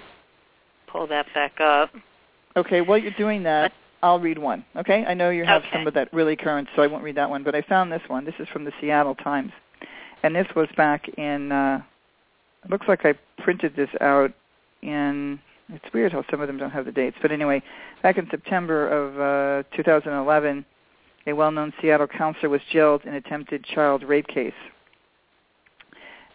pull 0.87 1.09
that 1.09 1.27
back 1.35 1.61
up. 1.61 1.91
Okay, 2.57 2.83
while 2.83 2.99
you're 2.99 3.11
doing 3.13 3.43
that, 3.43 3.73
I'll 4.03 4.19
read 4.21 4.39
one. 4.39 4.65
Okay, 4.77 5.05
I 5.07 5.15
know 5.15 5.31
you 5.31 5.45
have 5.45 5.63
Okay. 5.63 5.71
some 5.73 5.87
of 5.87 5.95
that 5.95 6.13
really 6.13 6.35
current, 6.37 6.69
so 6.75 6.83
I 6.83 6.87
won't 6.89 7.05
read 7.05 7.15
that 7.17 7.31
one. 7.31 7.43
But 7.45 7.55
I 7.55 7.63
found 7.63 7.93
this 7.93 8.03
one. 8.09 8.25
This 8.25 8.35
is 8.39 8.49
from 8.49 8.65
the 8.65 8.73
Seattle 8.81 9.15
Times, 9.15 9.53
and 10.23 10.35
this 10.35 10.47
was 10.57 10.69
back 10.77 11.09
in. 11.11 11.53
Uh, 11.53 11.83
it 12.65 12.71
looks 12.71 12.89
like 12.89 13.05
I 13.05 13.15
printed 13.39 13.77
this 13.77 13.91
out 14.01 14.33
in. 14.83 15.39
It's 15.73 15.85
weird 15.95 16.13
how 16.13 16.25
some 16.31 16.41
of 16.41 16.49
them 16.49 16.59
don't 16.59 16.71
have 16.71 16.85
the 16.85 16.93
dates, 16.93 17.17
but 17.23 17.31
anyway, 17.33 17.63
back 18.03 18.19
in 18.19 18.29
September 18.31 18.89
of 18.89 19.65
uh, 19.65 19.77
2011, 19.77 20.65
a 21.29 21.33
well-known 21.33 21.73
Seattle 21.81 22.09
counselor 22.09 22.49
was 22.51 22.61
jailed 22.73 23.05
in 23.05 23.15
attempted 23.15 23.65
child 23.65 24.03
rape 24.03 24.27
case. 24.27 24.53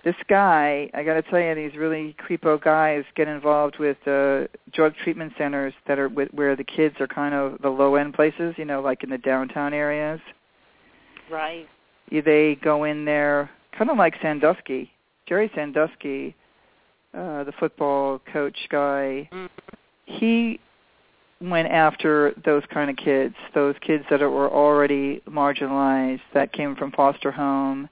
This 0.07 0.15
guy, 0.29 0.89
I 0.93 1.03
got 1.03 1.15
to 1.15 1.21
tell 1.21 1.37
you, 1.37 1.53
these 1.53 1.77
really 1.77 2.15
creepo 2.25 2.63
guys 2.63 3.03
get 3.17 3.27
involved 3.27 3.77
with 3.77 3.97
uh, 4.07 4.47
drug 4.71 4.93
treatment 5.03 5.33
centers 5.37 5.73
that 5.85 5.99
are 5.99 6.07
with, 6.07 6.29
where 6.31 6.55
the 6.55 6.63
kids 6.63 6.95
are 7.01 7.07
kind 7.07 7.35
of 7.35 7.61
the 7.61 7.67
low-end 7.67 8.13
places, 8.13 8.55
you 8.57 8.63
know, 8.63 8.79
like 8.79 9.03
in 9.03 9.09
the 9.09 9.17
downtown 9.17 9.73
areas. 9.73 10.21
Right. 11.29 11.67
They 12.09 12.57
go 12.63 12.85
in 12.85 13.03
there, 13.03 13.49
kind 13.77 13.91
of 13.91 13.97
like 13.97 14.15
Sandusky, 14.21 14.89
Jerry 15.27 15.51
Sandusky, 15.53 16.33
uh, 17.13 17.43
the 17.43 17.51
football 17.59 18.21
coach 18.31 18.57
guy. 18.69 19.27
Mm. 19.33 19.49
He 20.05 20.61
went 21.41 21.67
after 21.67 22.33
those 22.45 22.63
kind 22.73 22.89
of 22.89 22.95
kids, 22.95 23.35
those 23.53 23.75
kids 23.81 24.05
that 24.09 24.21
were 24.21 24.49
already 24.49 25.21
marginalized, 25.27 26.21
that 26.33 26.53
came 26.53 26.77
from 26.77 26.93
foster 26.93 27.29
home, 27.29 27.89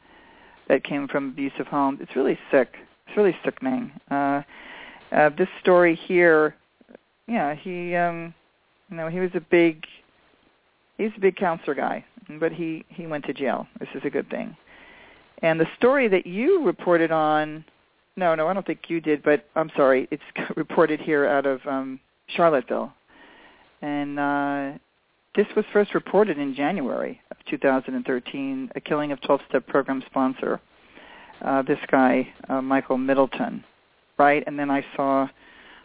that 0.68 0.84
came 0.84 1.08
from 1.08 1.30
abusive 1.30 1.68
homes. 1.68 2.00
It's 2.02 2.16
really 2.16 2.38
sick. 2.52 2.76
It's 3.08 3.18
really 3.18 3.36
sickening. 3.44 3.92
Uh, 4.10 4.42
uh, 5.12 5.30
this 5.38 5.48
story 5.62 5.96
here, 5.96 6.56
yeah, 7.28 7.56
he, 7.56 7.96
um, 7.96 8.34
you 8.90 8.98
know, 8.98 9.08
he 9.08 9.20
was 9.20 9.32
a 9.34 9.40
big, 9.40 9.86
he's 10.98 11.12
a 11.16 11.20
big 11.20 11.36
counselor 11.36 11.76
guy, 11.76 12.04
but 12.40 12.52
he 12.52 12.84
he 12.90 13.08
went 13.08 13.26
to 13.26 13.34
jail. 13.34 13.68
This 13.80 13.90
is 13.96 14.02
a 14.04 14.10
good 14.10 14.30
thing. 14.30 14.56
And 15.42 15.60
the 15.60 15.68
story 15.78 16.08
that 16.08 16.26
you 16.26 16.64
reported 16.64 17.12
on, 17.12 17.66
no, 18.16 18.34
no, 18.36 18.48
I 18.48 18.54
don't 18.54 18.66
think 18.66 18.82
you 18.88 19.02
did, 19.02 19.22
but 19.22 19.46
I'm 19.56 19.70
sorry, 19.76 20.08
it's 20.12 20.24
reported 20.56 21.00
here 21.00 21.28
out 21.28 21.46
of 21.46 21.62
um, 21.68 22.00
Charlottesville, 22.28 22.94
and 23.82 24.20
uh, 24.20 24.72
this 25.36 25.48
was 25.56 25.66
first 25.74 25.94
reported 25.94 26.38
in 26.38 26.56
January 26.56 27.20
of 27.32 27.38
2013, 27.50 28.72
a 28.76 28.82
killing 28.82 29.12
of 29.12 29.20
12-step 29.22 29.68
program 29.68 30.02
sponsor, 30.06 30.62
uh, 31.42 31.62
this 31.62 31.80
guy, 31.92 32.28
uh, 32.48 32.62
Michael 32.62 32.98
Middleton, 32.98 33.64
right? 34.18 34.44
And 34.48 34.58
then 34.58 34.72
I 34.72 34.86
saw 34.96 35.28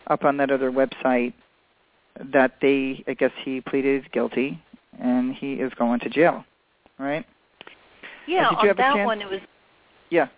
up 0.07 0.25
on 0.25 0.37
that 0.37 0.51
other 0.51 0.71
website 0.71 1.35
that 2.33 2.55
they, 2.61 3.03
I 3.09 3.15
guess 3.15 3.33
he 3.45 3.61
pleaded 3.61 4.11
guilty 4.13 4.63
and 5.01 5.35
he 5.35 5.55
is 5.55 5.73
going 5.75 6.01
to 6.01 6.09
jail, 6.09 6.45
right? 6.99 7.25
Yeah, 8.27 8.51
did 8.51 8.63
you 8.63 8.71
on 8.71 8.77
that 8.77 9.05
one 9.05 9.21
it 9.21 9.29
was 9.29 9.41
Yeah. 10.11 10.29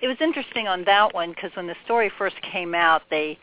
it 0.00 0.08
was 0.08 0.16
interesting 0.20 0.66
on 0.66 0.84
that 0.84 1.14
one 1.14 1.30
because 1.30 1.50
when 1.54 1.66
the 1.66 1.76
story 1.84 2.10
first 2.18 2.36
came 2.42 2.74
out, 2.74 3.02
they 3.10 3.38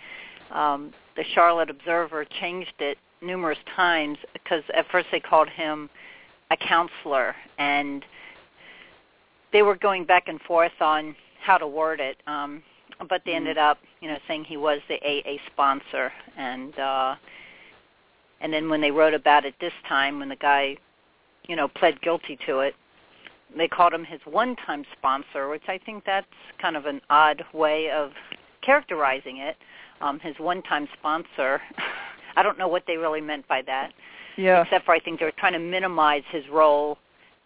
um, 0.51 0.93
the 1.15 1.23
Charlotte 1.33 1.69
Observer 1.69 2.25
changed 2.25 2.73
it 2.79 2.97
numerous 3.25 3.57
times 3.75 4.17
because 4.33 4.63
at 4.73 4.85
first 4.91 5.07
they 5.11 5.19
called 5.19 5.49
him 5.49 5.89
a 6.51 6.57
counselor 6.57 7.35
and 7.57 8.05
they 9.51 9.61
were 9.61 9.75
going 9.75 10.05
back 10.05 10.27
and 10.27 10.39
forth 10.41 10.71
on 10.81 11.15
how 11.41 11.57
to 11.57 11.67
word 11.67 11.99
it. 11.99 12.17
Um, 12.27 12.63
but 13.09 13.23
they 13.25 13.31
Mhm. 13.31 13.37
ended 13.37 13.57
up, 13.57 13.79
you 14.01 14.07
know, 14.07 14.17
saying 14.27 14.45
he 14.45 14.57
was 14.57 14.81
the 14.87 14.99
AA 15.03 15.39
sponsor 15.47 16.13
and 16.37 16.77
uh 16.79 17.15
and 18.41 18.53
then 18.53 18.69
when 18.69 18.81
they 18.81 18.91
wrote 18.91 19.13
about 19.13 19.45
it 19.45 19.57
this 19.59 19.73
time 19.87 20.19
when 20.19 20.29
the 20.29 20.35
guy, 20.35 20.77
you 21.47 21.55
know, 21.55 21.67
pled 21.67 21.99
guilty 22.01 22.37
to 22.45 22.59
it, 22.59 22.75
they 23.55 23.67
called 23.67 23.93
him 23.93 24.03
his 24.03 24.19
one-time 24.25 24.85
sponsor, 24.91 25.47
which 25.49 25.63
I 25.67 25.77
think 25.77 26.03
that's 26.05 26.27
kind 26.61 26.75
of 26.75 26.85
an 26.85 27.01
odd 27.09 27.43
way 27.53 27.89
of 27.89 28.11
characterizing 28.61 29.37
it. 29.37 29.55
Um, 30.01 30.19
his 30.19 30.37
one-time 30.39 30.87
sponsor. 30.99 31.61
I 32.35 32.43
don't 32.43 32.57
know 32.57 32.67
what 32.67 32.83
they 32.87 32.97
really 32.97 33.21
meant 33.21 33.47
by 33.47 33.61
that, 33.63 33.93
Yeah. 34.37 34.61
except 34.61 34.85
for 34.85 34.93
I 34.93 34.99
think 34.99 35.19
they 35.19 35.25
were 35.25 35.31
trying 35.31 35.53
to 35.53 35.59
minimize 35.59 36.23
his 36.29 36.47
role 36.49 36.97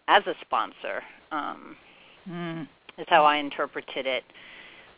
as 0.08 0.26
a 0.26 0.34
sponsor. 0.40 1.02
Um, 1.32 1.76
Mm. 2.28 2.68
is 2.98 3.06
how 3.08 3.24
I 3.24 3.36
interpreted 3.36 4.06
it. 4.06 4.24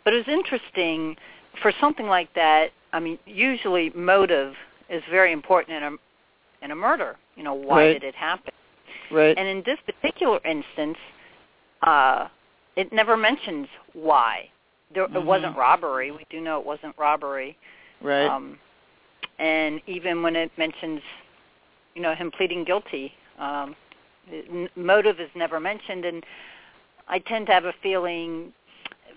But 0.05 0.13
it 0.13 0.17
was 0.27 0.29
interesting 0.29 1.17
for 1.61 1.71
something 1.73 2.07
like 2.09 2.33
that. 2.35 2.73
I 2.93 2.99
mean, 3.01 3.19
usually 3.27 3.91
motive 3.91 4.57
is 4.89 5.03
very 5.11 5.31
important 5.33 5.77
in 5.77 5.83
a 5.85 5.97
in 6.65 6.71
a 6.71 6.77
murder. 6.77 7.17
You 7.37 7.43
know, 7.43 7.55
why 7.55 7.77
Right. 7.87 7.93
did 7.95 8.05
it 8.05 8.15
happen? 8.15 8.53
Right. 9.11 9.37
And 9.37 9.49
in 9.49 9.63
this 9.63 9.79
particular 9.81 10.41
instance, 10.45 10.99
uh, 11.83 12.29
it 12.77 12.93
never 12.93 13.17
mentions 13.17 13.69
why. 13.95 14.49
There, 14.93 15.07
Mhm. 15.09 15.17
It 15.17 15.23
wasn't 15.25 15.57
robbery. 15.57 16.11
We 16.13 16.25
do 16.31 16.41
know 16.41 16.59
it 16.61 16.67
wasn't 16.67 16.97
robbery. 16.99 17.57
right. 18.01 18.27
Um, 18.29 18.59
and 19.39 19.81
even 19.87 20.23
when 20.23 20.37
it 20.37 20.51
mentions, 20.57 21.01
you 21.95 22.03
know, 22.03 22.15
him 22.15 22.31
pleading 22.31 22.65
guilty, 22.65 23.13
um, 23.39 23.77
motive 24.77 25.21
is 25.21 25.31
never 25.35 25.59
mentioned. 25.61 26.05
And 26.05 26.25
I 27.09 27.19
tend 27.19 27.47
to 27.47 27.53
have 27.53 27.65
a 27.65 27.75
feeling 27.83 28.53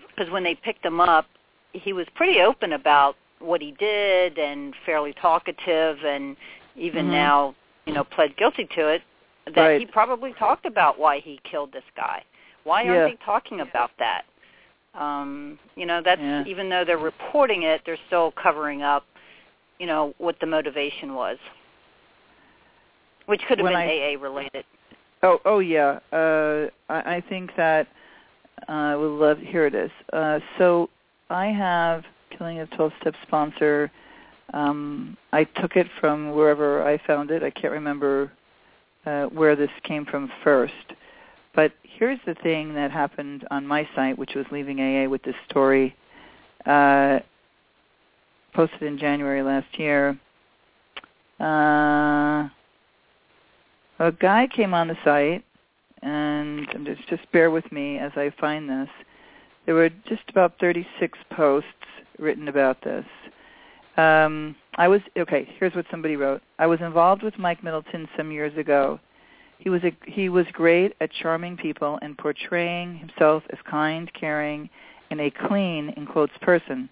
because 0.08 0.30
when 0.32 0.42
they 0.44 0.54
picked 0.54 0.84
him 0.84 1.00
up, 1.00 1.26
he 1.72 1.92
was 1.92 2.06
pretty 2.14 2.40
open 2.40 2.72
about 2.72 3.16
what 3.38 3.60
he 3.60 3.72
did 3.72 4.38
and 4.38 4.74
fairly 4.86 5.12
talkative, 5.12 6.02
and 6.04 6.36
even 6.74 7.06
Mhm. 7.06 7.10
now, 7.10 7.54
you 7.84 7.92
know, 7.92 8.04
pled 8.04 8.36
guilty 8.36 8.64
to 8.64 8.88
it. 8.88 9.02
That 9.46 9.56
Right. 9.56 9.80
he 9.80 9.86
probably 9.86 10.32
talked 10.32 10.66
about 10.66 10.98
why 10.98 11.18
he 11.20 11.38
killed 11.44 11.72
this 11.72 11.84
guy. 11.94 12.24
Why 12.64 12.88
aren't 12.88 13.10
they 13.10 13.24
talking 13.24 13.60
about 13.60 13.90
that? 13.98 14.24
Um, 14.94 15.58
you 15.76 15.86
know, 15.86 16.00
that's 16.00 16.20
Yeah. 16.20 16.44
even 16.46 16.68
though 16.68 16.82
they're 16.82 16.96
reporting 16.96 17.62
it, 17.62 17.84
they're 17.84 17.98
still 18.06 18.32
covering 18.32 18.82
up, 18.82 19.06
you 19.78 19.86
know, 19.86 20.14
what 20.18 20.38
the 20.40 20.46
motivation 20.46 21.14
was, 21.14 21.38
which 23.26 23.42
could 23.48 23.58
have 23.58 23.64
When 23.64 23.72
been 23.72 23.88
I- 23.88 24.14
AA 24.14 24.20
related. 24.22 24.64
Oh, 25.22 25.40
oh 25.44 25.58
yeah. 25.58 25.98
Uh, 26.12 26.68
I, 26.88 27.16
I 27.16 27.24
think 27.28 27.50
that 27.56 27.88
I 28.68 28.92
uh, 28.92 28.98
would 28.98 29.18
love. 29.18 29.38
Here 29.38 29.66
it 29.66 29.74
is. 29.74 29.90
Uh, 30.12 30.40
so 30.58 30.90
I 31.30 31.46
have 31.46 32.04
Killing 32.30 32.60
a 32.60 32.66
12-Step 32.66 33.14
sponsor. 33.26 33.90
Um, 34.52 35.16
I 35.32 35.44
took 35.44 35.76
it 35.76 35.86
from 36.00 36.32
wherever 36.32 36.86
I 36.86 36.98
found 37.06 37.30
it. 37.30 37.42
I 37.42 37.50
can't 37.50 37.72
remember 37.72 38.30
uh, 39.04 39.24
where 39.26 39.56
this 39.56 39.70
came 39.82 40.04
from 40.04 40.30
first. 40.44 40.74
But 41.54 41.72
here's 41.82 42.18
the 42.26 42.34
thing 42.34 42.74
that 42.74 42.90
happened 42.90 43.46
on 43.50 43.66
my 43.66 43.88
site, 43.94 44.18
which 44.18 44.34
was 44.34 44.46
leaving 44.50 44.80
AA 44.80 45.08
with 45.08 45.22
this 45.22 45.34
story, 45.48 45.96
uh, 46.66 47.20
posted 48.56 48.82
in 48.82 48.98
January 48.98 49.42
last 49.42 49.78
year. 49.78 50.18
Uh, 51.38 52.48
a 53.98 54.10
guy 54.18 54.48
came 54.48 54.72
on 54.72 54.88
the 54.88 54.96
site, 55.04 55.44
and 56.02 56.66
just, 56.86 57.06
just 57.08 57.32
bear 57.32 57.50
with 57.50 57.70
me 57.70 57.98
as 57.98 58.12
I 58.16 58.32
find 58.40 58.68
this. 58.68 58.88
There 59.66 59.74
were 59.74 59.90
just 60.08 60.22
about 60.30 60.54
36 60.58 61.18
posts 61.30 61.68
written 62.18 62.48
about 62.48 62.82
this. 62.82 63.04
Um, 63.98 64.56
I 64.76 64.88
was 64.88 65.00
okay. 65.18 65.48
Here's 65.58 65.74
what 65.74 65.86
somebody 65.90 66.16
wrote. 66.16 66.42
I 66.58 66.66
was 66.66 66.80
involved 66.80 67.22
with 67.22 67.38
Mike 67.38 67.62
Middleton 67.62 68.08
some 68.16 68.30
years 68.30 68.56
ago. 68.56 68.98
He 69.58 69.68
was 69.68 69.82
a, 69.84 69.92
he 70.06 70.28
was 70.28 70.46
great 70.52 70.94
at 71.00 71.10
charming 71.12 71.56
people 71.56 71.98
and 72.00 72.16
portraying 72.16 72.96
himself 72.98 73.42
as 73.50 73.58
kind, 73.68 74.10
caring, 74.18 74.68
and 75.10 75.20
a 75.20 75.30
clean 75.30 75.90
in 75.96 76.06
quotes 76.06 76.36
person. 76.40 76.88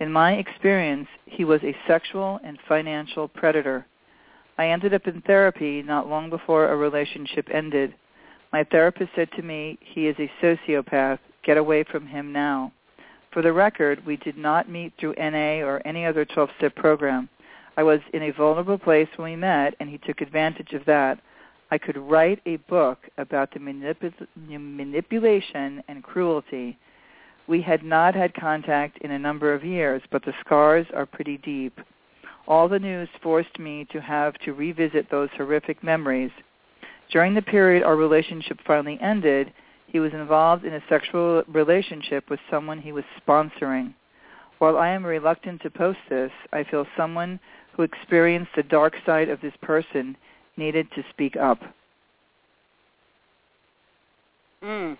In 0.00 0.12
my 0.12 0.34
experience, 0.34 1.08
he 1.26 1.44
was 1.44 1.62
a 1.64 1.76
sexual 1.86 2.38
and 2.44 2.58
financial 2.68 3.26
predator. 3.26 3.86
I 4.56 4.68
ended 4.68 4.94
up 4.94 5.06
in 5.06 5.22
therapy 5.22 5.82
not 5.82 6.08
long 6.08 6.30
before 6.30 6.68
a 6.68 6.76
relationship 6.76 7.48
ended. 7.52 7.94
My 8.52 8.64
therapist 8.64 9.10
said 9.14 9.30
to 9.32 9.42
me, 9.42 9.78
he 9.80 10.06
is 10.06 10.16
a 10.18 10.30
sociopath. 10.42 11.18
Get 11.44 11.56
away 11.56 11.84
from 11.84 12.06
him 12.06 12.32
now. 12.32 12.72
For 13.32 13.42
the 13.42 13.52
record, 13.52 14.04
we 14.06 14.16
did 14.16 14.36
not 14.36 14.68
meet 14.68 14.92
through 14.98 15.14
NA 15.18 15.64
or 15.66 15.82
any 15.84 16.06
other 16.06 16.24
12-step 16.24 16.74
program. 16.76 17.28
I 17.76 17.82
was 17.82 18.00
in 18.12 18.22
a 18.22 18.32
vulnerable 18.32 18.78
place 18.78 19.08
when 19.16 19.30
we 19.30 19.36
met, 19.36 19.74
and 19.78 19.88
he 19.88 19.98
took 19.98 20.20
advantage 20.20 20.72
of 20.72 20.84
that. 20.86 21.20
I 21.70 21.78
could 21.78 21.96
write 21.96 22.40
a 22.46 22.56
book 22.56 22.98
about 23.18 23.52
the 23.52 23.60
manip- 23.60 24.26
manipulation 24.36 25.82
and 25.86 26.02
cruelty. 26.02 26.78
We 27.48 27.62
had 27.62 27.82
not 27.82 28.14
had 28.14 28.34
contact 28.34 28.98
in 28.98 29.10
a 29.10 29.18
number 29.18 29.54
of 29.54 29.64
years, 29.64 30.02
but 30.10 30.22
the 30.22 30.34
scars 30.40 30.86
are 30.94 31.06
pretty 31.06 31.38
deep. 31.38 31.80
All 32.46 32.68
the 32.68 32.78
news 32.78 33.08
forced 33.22 33.58
me 33.58 33.86
to 33.90 34.00
have 34.00 34.34
to 34.44 34.52
revisit 34.52 35.10
those 35.10 35.30
horrific 35.34 35.82
memories. 35.82 36.30
During 37.10 37.34
the 37.34 37.42
period 37.42 37.82
our 37.82 37.96
relationship 37.96 38.58
finally 38.66 38.98
ended, 39.00 39.50
he 39.86 39.98
was 39.98 40.12
involved 40.12 40.66
in 40.66 40.74
a 40.74 40.82
sexual 40.90 41.42
relationship 41.48 42.28
with 42.28 42.40
someone 42.50 42.80
he 42.80 42.92
was 42.92 43.04
sponsoring. 43.26 43.94
While 44.58 44.76
I 44.76 44.88
am 44.88 45.06
reluctant 45.06 45.62
to 45.62 45.70
post 45.70 45.98
this, 46.10 46.32
I 46.52 46.64
feel 46.64 46.86
someone 46.98 47.40
who 47.72 47.82
experienced 47.82 48.50
the 48.56 48.62
dark 48.62 48.94
side 49.06 49.30
of 49.30 49.40
this 49.40 49.54
person 49.62 50.16
needed 50.58 50.90
to 50.94 51.04
speak 51.10 51.36
up. 51.36 51.60
Mm. 54.62 54.98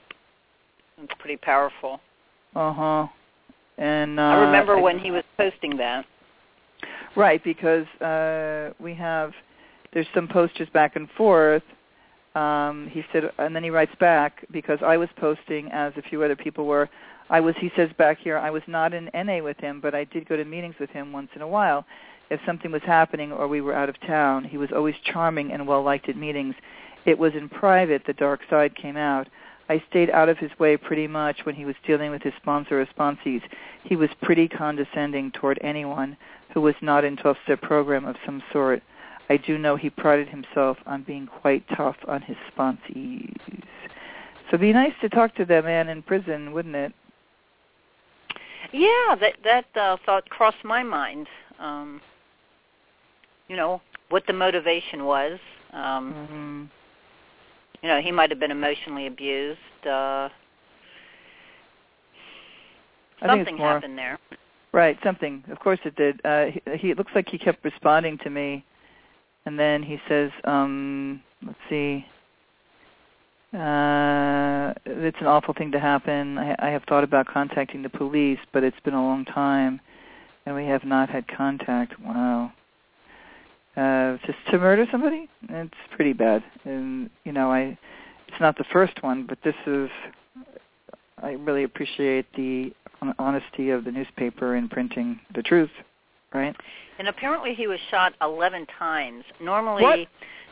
That's 0.96 1.12
pretty 1.18 1.36
powerful. 1.36 2.00
Uh 2.54 2.72
huh. 2.72 3.06
And 3.78 4.18
uh, 4.18 4.22
I 4.22 4.34
remember 4.46 4.76
I, 4.76 4.80
when 4.80 4.98
he 4.98 5.10
was 5.10 5.24
posting 5.36 5.76
that. 5.76 6.04
Right, 7.16 7.42
because 7.42 7.86
uh, 8.00 8.72
we 8.78 8.94
have 8.94 9.32
there's 9.92 10.06
some 10.14 10.28
posters 10.28 10.68
back 10.72 10.96
and 10.96 11.08
forth. 11.16 11.62
Um, 12.34 12.88
he 12.92 13.02
said, 13.12 13.30
and 13.38 13.54
then 13.56 13.64
he 13.64 13.70
writes 13.70 13.94
back 13.98 14.44
because 14.52 14.78
I 14.84 14.96
was 14.96 15.08
posting 15.16 15.70
as 15.72 15.92
a 15.96 16.02
few 16.02 16.22
other 16.22 16.36
people 16.36 16.66
were. 16.66 16.88
I 17.30 17.40
was, 17.40 17.54
he 17.58 17.70
says 17.76 17.90
back 17.98 18.18
here, 18.18 18.38
I 18.38 18.50
was 18.50 18.62
not 18.66 18.94
in 18.94 19.10
NA 19.12 19.42
with 19.42 19.58
him, 19.58 19.80
but 19.80 19.94
I 19.94 20.04
did 20.04 20.28
go 20.28 20.36
to 20.36 20.44
meetings 20.44 20.76
with 20.80 20.90
him 20.90 21.12
once 21.12 21.28
in 21.34 21.42
a 21.42 21.48
while. 21.48 21.84
If 22.30 22.40
something 22.46 22.70
was 22.70 22.82
happening 22.82 23.32
or 23.32 23.48
we 23.48 23.60
were 23.60 23.74
out 23.74 23.88
of 23.88 24.00
town, 24.02 24.44
he 24.44 24.56
was 24.56 24.70
always 24.74 24.94
charming 25.04 25.52
and 25.52 25.66
well 25.66 25.82
liked 25.82 26.08
at 26.08 26.16
meetings. 26.16 26.54
It 27.06 27.18
was 27.18 27.32
in 27.34 27.48
private 27.48 28.02
the 28.06 28.12
dark 28.12 28.40
side 28.48 28.74
came 28.76 28.96
out. 28.96 29.28
I 29.68 29.82
stayed 29.90 30.10
out 30.10 30.28
of 30.28 30.38
his 30.38 30.50
way 30.58 30.76
pretty 30.76 31.06
much 31.06 31.44
when 31.44 31.54
he 31.54 31.64
was 31.64 31.74
dealing 31.86 32.10
with 32.10 32.22
his 32.22 32.32
sponsor 32.40 32.80
or 32.80 32.86
sponsees. 32.86 33.42
He 33.84 33.96
was 33.96 34.08
pretty 34.22 34.48
condescending 34.48 35.30
toward 35.32 35.58
anyone 35.62 36.16
who 36.54 36.60
was 36.60 36.74
not 36.80 37.04
in 37.04 37.16
12-step 37.16 37.60
program 37.60 38.06
of 38.06 38.16
some 38.24 38.42
sort. 38.52 38.82
I 39.28 39.36
do 39.36 39.58
know 39.58 39.76
he 39.76 39.90
prided 39.90 40.28
himself 40.28 40.78
on 40.86 41.02
being 41.02 41.26
quite 41.26 41.64
tough 41.76 41.96
on 42.06 42.22
his 42.22 42.36
sponsees. 42.50 43.36
So 43.46 44.54
it'd 44.54 44.60
be 44.60 44.72
nice 44.72 44.94
to 45.02 45.10
talk 45.10 45.34
to 45.36 45.44
that 45.44 45.64
man 45.64 45.88
in 45.88 46.02
prison, 46.02 46.52
wouldn't 46.52 46.74
it? 46.74 46.92
Yeah, 48.72 49.14
that 49.20 49.34
that 49.44 49.64
uh, 49.76 49.96
thought 50.04 50.28
crossed 50.30 50.64
my 50.64 50.82
mind. 50.82 51.26
Um, 51.58 52.00
you 53.48 53.56
know 53.56 53.80
what 54.08 54.26
the 54.26 54.32
motivation 54.32 55.04
was. 55.04 55.38
Um, 55.72 56.14
mm-hmm. 56.14 56.64
You 57.82 57.88
know, 57.88 58.00
he 58.00 58.10
might 58.10 58.30
have 58.30 58.40
been 58.40 58.50
emotionally 58.50 59.06
abused. 59.06 59.58
Uh, 59.86 60.28
something 63.24 63.56
more, 63.56 63.74
happened 63.74 63.96
there. 63.96 64.18
Right, 64.72 64.98
something. 65.02 65.44
Of 65.50 65.58
course 65.60 65.78
it 65.84 65.96
did. 65.96 66.20
Uh, 66.24 66.46
he, 66.46 66.62
he 66.78 66.90
it 66.90 66.98
looks 66.98 67.12
like 67.14 67.28
he 67.28 67.38
kept 67.38 67.64
responding 67.64 68.18
to 68.18 68.30
me, 68.30 68.64
and 69.46 69.58
then 69.58 69.82
he 69.82 69.98
says, 70.08 70.30
um, 70.44 71.22
"Let's 71.44 71.58
see." 71.68 72.04
Uh, 73.54 74.74
it's 74.84 75.16
an 75.20 75.26
awful 75.26 75.54
thing 75.54 75.72
to 75.72 75.80
happen. 75.80 76.36
I, 76.36 76.54
I 76.58 76.68
have 76.68 76.82
thought 76.84 77.02
about 77.02 77.26
contacting 77.26 77.82
the 77.82 77.88
police, 77.88 78.38
but 78.52 78.62
it's 78.62 78.78
been 78.84 78.92
a 78.92 79.02
long 79.02 79.24
time, 79.24 79.80
and 80.44 80.54
we 80.54 80.66
have 80.66 80.84
not 80.84 81.08
had 81.08 81.26
contact. 81.28 81.98
Wow. 81.98 82.52
Uh, 83.78 84.18
just 84.26 84.38
to 84.50 84.58
murder 84.58 84.86
somebody, 84.90 85.28
it's 85.48 85.74
pretty 85.94 86.12
bad. 86.12 86.42
And 86.64 87.10
you 87.24 87.30
know, 87.32 87.52
I, 87.52 87.78
it's 88.26 88.40
not 88.40 88.58
the 88.58 88.64
first 88.72 89.02
one, 89.04 89.24
but 89.24 89.38
this 89.44 89.54
is. 89.66 89.88
I 91.22 91.32
really 91.32 91.62
appreciate 91.62 92.26
the 92.34 92.72
honesty 93.18 93.70
of 93.70 93.84
the 93.84 93.92
newspaper 93.92 94.56
in 94.56 94.68
printing 94.68 95.20
the 95.34 95.42
truth, 95.42 95.70
right? 96.34 96.56
And 96.98 97.06
apparently, 97.06 97.54
he 97.54 97.68
was 97.68 97.78
shot 97.90 98.14
11 98.20 98.66
times. 98.78 99.24
Normally. 99.40 99.82
What? 99.82 99.98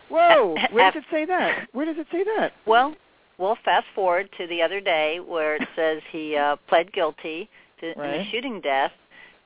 Whoa! 0.08 0.54
Where 0.70 0.92
does 0.92 1.02
it 1.02 1.06
say 1.10 1.24
that? 1.24 1.68
Where 1.72 1.84
does 1.84 1.96
it 1.98 2.06
say 2.12 2.22
that? 2.36 2.52
Well, 2.64 2.94
we'll 3.38 3.58
fast 3.64 3.86
forward 3.92 4.28
to 4.38 4.46
the 4.46 4.62
other 4.62 4.80
day 4.80 5.18
where 5.18 5.56
it 5.56 5.66
says 5.74 6.00
he 6.12 6.36
uh, 6.36 6.56
pled 6.68 6.92
guilty 6.92 7.48
to 7.80 7.92
right. 7.96 8.24
shooting 8.30 8.60
death. 8.60 8.92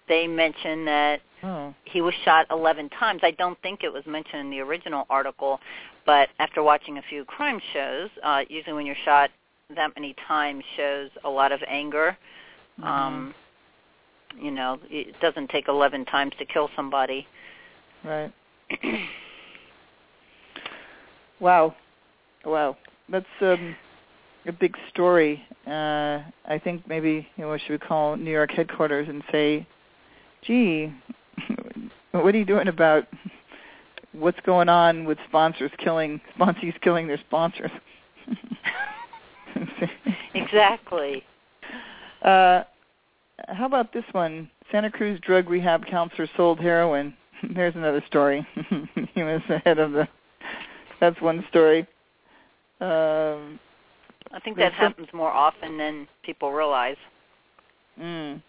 They 0.07 0.27
mention 0.27 0.85
that 0.85 1.21
oh. 1.43 1.75
he 1.85 2.01
was 2.01 2.15
shot 2.25 2.47
11 2.51 2.89
times. 2.91 3.21
I 3.23 3.33
don't 3.33 3.61
think 3.63 3.83
it 3.83 3.93
was 3.93 4.05
mentioned 4.07 4.41
in 4.41 4.51
the 4.51 4.61
original 4.61 5.07
article, 5.11 5.61
but 6.07 6.29
after 6.39 6.63
watching 6.63 6.99
a 6.99 7.03
few 7.09 7.25
crime 7.25 7.61
shows, 7.73 8.11
uh, 8.23 8.43
usually 8.49 8.75
when 8.75 8.87
you're 8.87 8.97
shot 9.05 9.31
that 9.77 9.93
many 9.95 10.15
times 10.27 10.65
shows 10.77 11.11
a 11.25 11.29
lot 11.29 11.53
of 11.53 11.61
anger. 11.69 12.17
Mm-hmm. 12.79 12.89
Um, 12.89 13.35
you 14.41 14.51
know, 14.51 14.79
it 14.89 15.15
doesn't 15.21 15.51
take 15.51 15.69
11 15.69 16.05
times 16.07 16.33
to 16.39 16.45
kill 16.45 16.71
somebody. 16.77 17.27
Right. 18.05 18.33
Wow, 21.41 21.75
wow, 22.45 22.77
that's 23.09 23.25
um, 23.41 23.75
a 24.47 24.53
big 24.53 24.77
story. 24.91 25.43
Uh, 25.67 26.21
I 26.47 26.61
think 26.63 26.87
maybe 26.87 27.27
you 27.37 27.45
know, 27.45 27.57
should 27.57 27.71
we 27.71 27.79
call 27.79 28.15
New 28.17 28.31
York 28.31 28.51
headquarters 28.51 29.09
and 29.09 29.23
say, 29.33 29.67
"Gee, 30.43 30.93
what 32.13 32.35
are 32.35 32.39
you 32.39 32.45
doing 32.45 32.69
about 32.69 33.07
what's 34.13 34.41
going 34.45 34.69
on 34.69 35.05
with 35.05 35.19
sponsors 35.29 35.71
killing 35.79 36.21
sponsees 36.39 36.79
killing 36.81 37.07
their 37.07 37.21
sponsors?" 37.27 37.71
exactly. 40.35 41.25
Uh, 42.23 42.65
how 43.49 43.67
about 43.67 43.93
this 43.93 44.05
one? 44.13 44.51
Santa 44.71 44.91
Cruz 44.91 45.19
drug 45.21 45.49
rehab 45.49 45.87
counselor 45.87 46.29
sold 46.37 46.61
heroin. 46.61 47.15
There's 47.55 47.75
another 47.75 48.05
story. 48.07 48.47
he 49.15 49.23
was 49.23 49.41
the 49.49 49.59
head 49.59 49.79
of 49.79 49.93
the 49.93 50.09
that's 51.01 51.21
one 51.21 51.45
story. 51.49 51.81
Um, 52.81 53.59
I 54.33 54.39
think 54.45 54.57
that 54.59 54.73
happens 54.73 55.09
more 55.13 55.31
often 55.31 55.79
than 55.79 56.07
people 56.23 56.53
realize. 56.53 56.97
Mm, 57.99 58.43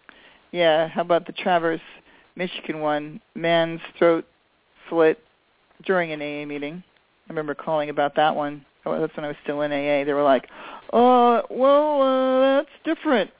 yeah. 0.52 0.88
How 0.88 1.00
about 1.00 1.26
the 1.26 1.32
Traverse, 1.32 1.80
Michigan 2.36 2.80
one? 2.80 3.20
Man's 3.34 3.80
throat 3.98 4.24
slit 4.88 5.18
during 5.84 6.12
an 6.12 6.20
AA 6.20 6.46
meeting. 6.46 6.82
I 7.28 7.32
remember 7.32 7.54
calling 7.54 7.90
about 7.90 8.14
that 8.16 8.34
one. 8.34 8.64
Oh, 8.84 9.00
that's 9.00 9.16
when 9.16 9.24
I 9.24 9.28
was 9.28 9.36
still 9.42 9.62
in 9.62 9.72
AA. 9.72 10.04
They 10.04 10.12
were 10.12 10.22
like, 10.22 10.48
"Uh, 10.92 11.42
well, 11.50 12.02
uh, 12.02 12.56
that's 12.56 12.70
different." 12.84 13.30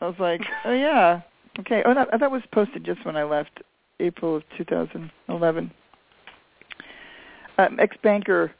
I 0.00 0.06
was 0.06 0.18
like, 0.18 0.42
"Oh 0.64 0.72
yeah, 0.72 1.22
okay." 1.58 1.82
Oh, 1.84 1.94
that 1.94 2.08
that 2.20 2.30
was 2.30 2.42
posted 2.52 2.84
just 2.84 3.04
when 3.04 3.16
I 3.16 3.24
left, 3.24 3.62
April 3.98 4.36
of 4.36 4.44
2011 4.56 5.72
uh, 7.58 7.68
ex-banker 7.78 8.52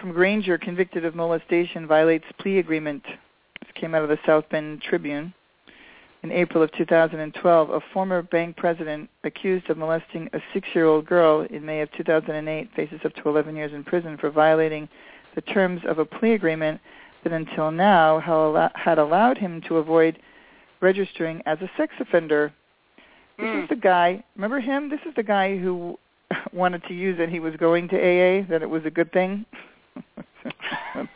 from 0.00 0.12
Granger 0.12 0.58
convicted 0.58 1.04
of 1.04 1.14
molestation 1.14 1.86
violates 1.86 2.24
plea 2.38 2.58
agreement. 2.58 3.04
This 3.04 3.70
came 3.74 3.94
out 3.94 4.02
of 4.02 4.08
the 4.08 4.18
South 4.24 4.44
Bend 4.50 4.82
Tribune. 4.82 5.34
In 6.22 6.32
April 6.32 6.62
of 6.62 6.70
2012, 6.72 7.70
a 7.70 7.80
former 7.94 8.20
bank 8.20 8.56
president 8.56 9.08
accused 9.24 9.70
of 9.70 9.78
molesting 9.78 10.28
a 10.34 10.40
six-year-old 10.52 11.06
girl 11.06 11.46
in 11.48 11.64
May 11.64 11.80
of 11.80 11.90
2008 11.92 12.68
faces 12.76 13.00
up 13.04 13.14
to 13.14 13.28
11 13.28 13.56
years 13.56 13.72
in 13.72 13.82
prison 13.82 14.18
for 14.18 14.30
violating 14.30 14.86
the 15.34 15.40
terms 15.40 15.80
of 15.86 15.98
a 15.98 16.04
plea 16.04 16.32
agreement 16.32 16.78
that 17.24 17.32
until 17.32 17.70
now 17.70 18.18
had 18.74 18.98
allowed 18.98 19.38
him 19.38 19.62
to 19.62 19.78
avoid 19.78 20.18
registering 20.80 21.42
as 21.46 21.58
a 21.62 21.70
sex 21.76 21.94
offender. 22.00 22.52
This 23.38 23.46
mm. 23.46 23.62
is 23.62 23.68
the 23.70 23.76
guy, 23.76 24.22
remember 24.36 24.60
him? 24.60 24.90
This 24.90 25.00
is 25.06 25.14
the 25.14 25.22
guy 25.22 25.56
who 25.56 25.98
wanted 26.52 26.84
to 26.84 26.94
use 26.94 27.18
it, 27.18 27.30
he 27.30 27.40
was 27.40 27.56
going 27.56 27.88
to 27.88 27.96
AA, 27.96 28.44
that 28.50 28.60
it 28.60 28.68
was 28.68 28.84
a 28.84 28.90
good 28.90 29.10
thing? 29.12 29.46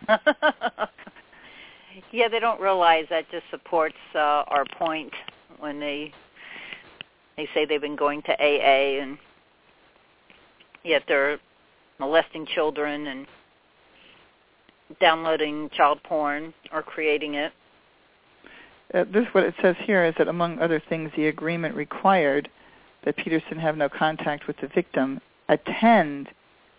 yeah, 2.15 2.29
they 2.29 2.39
don't 2.39 2.61
realize 2.61 3.07
that 3.11 3.29
just 3.33 3.45
supports 3.51 3.97
uh, 4.15 4.45
our 4.47 4.65
point 4.79 5.13
when 5.59 5.81
they 5.81 6.13
they 7.37 7.49
say 7.53 7.67
they've 7.67 7.81
been 7.81 7.97
going 7.97 8.23
to 8.23 8.33
AA 8.41 9.03
and 9.03 9.19
yet 10.85 11.03
they're 11.09 11.39
molesting 11.99 12.47
children 12.47 13.09
and 13.09 13.27
downloading 15.01 15.69
child 15.71 16.01
porn 16.05 16.55
or 16.73 16.85
creating 16.85 17.35
it. 17.35 17.53
Uh, 18.95 19.03
this 19.13 19.27
what 19.33 19.43
it 19.43 19.55
says 19.61 19.75
here 19.85 20.05
is 20.05 20.15
that 20.17 20.29
among 20.29 20.61
other 20.61 20.81
things 20.89 21.11
the 21.17 21.27
agreement 21.27 21.75
required 21.75 22.49
that 23.05 23.17
Peterson 23.17 23.59
have 23.59 23.77
no 23.77 23.89
contact 23.89 24.47
with 24.47 24.57
the 24.59 24.69
victim, 24.69 25.21
attend. 25.49 26.29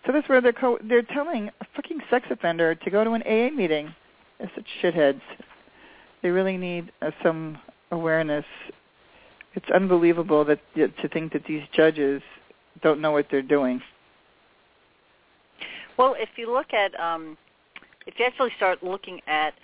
So 0.06 0.12
that's 0.12 0.28
where 0.30 0.40
they're 0.40 0.54
co- 0.54 0.78
they're 0.82 1.02
telling 1.02 1.50
a 1.60 1.66
fucking 1.74 2.00
sex 2.08 2.26
offender 2.30 2.74
to 2.74 2.90
go 2.90 3.04
to 3.04 3.10
an 3.12 3.22
AA 3.26 3.54
meeting. 3.54 3.94
They're 4.38 4.50
such 4.54 4.66
shitheads. 4.82 5.20
They 6.22 6.30
really 6.30 6.56
need 6.56 6.92
uh, 7.02 7.10
some 7.22 7.58
awareness. 7.90 8.44
It's 9.54 9.70
unbelievable 9.74 10.44
that 10.44 10.60
to 10.74 11.08
think 11.08 11.32
that 11.32 11.44
these 11.46 11.62
judges 11.74 12.22
don't 12.82 13.00
know 13.00 13.12
what 13.12 13.26
they're 13.30 13.42
doing. 13.42 13.80
Well, 15.96 16.14
if 16.18 16.28
you 16.36 16.52
look 16.52 16.74
at, 16.74 16.98
um, 17.00 17.38
if 18.06 18.18
you 18.18 18.26
actually 18.26 18.50
start 18.56 18.82
looking 18.82 19.20
at 19.26 19.54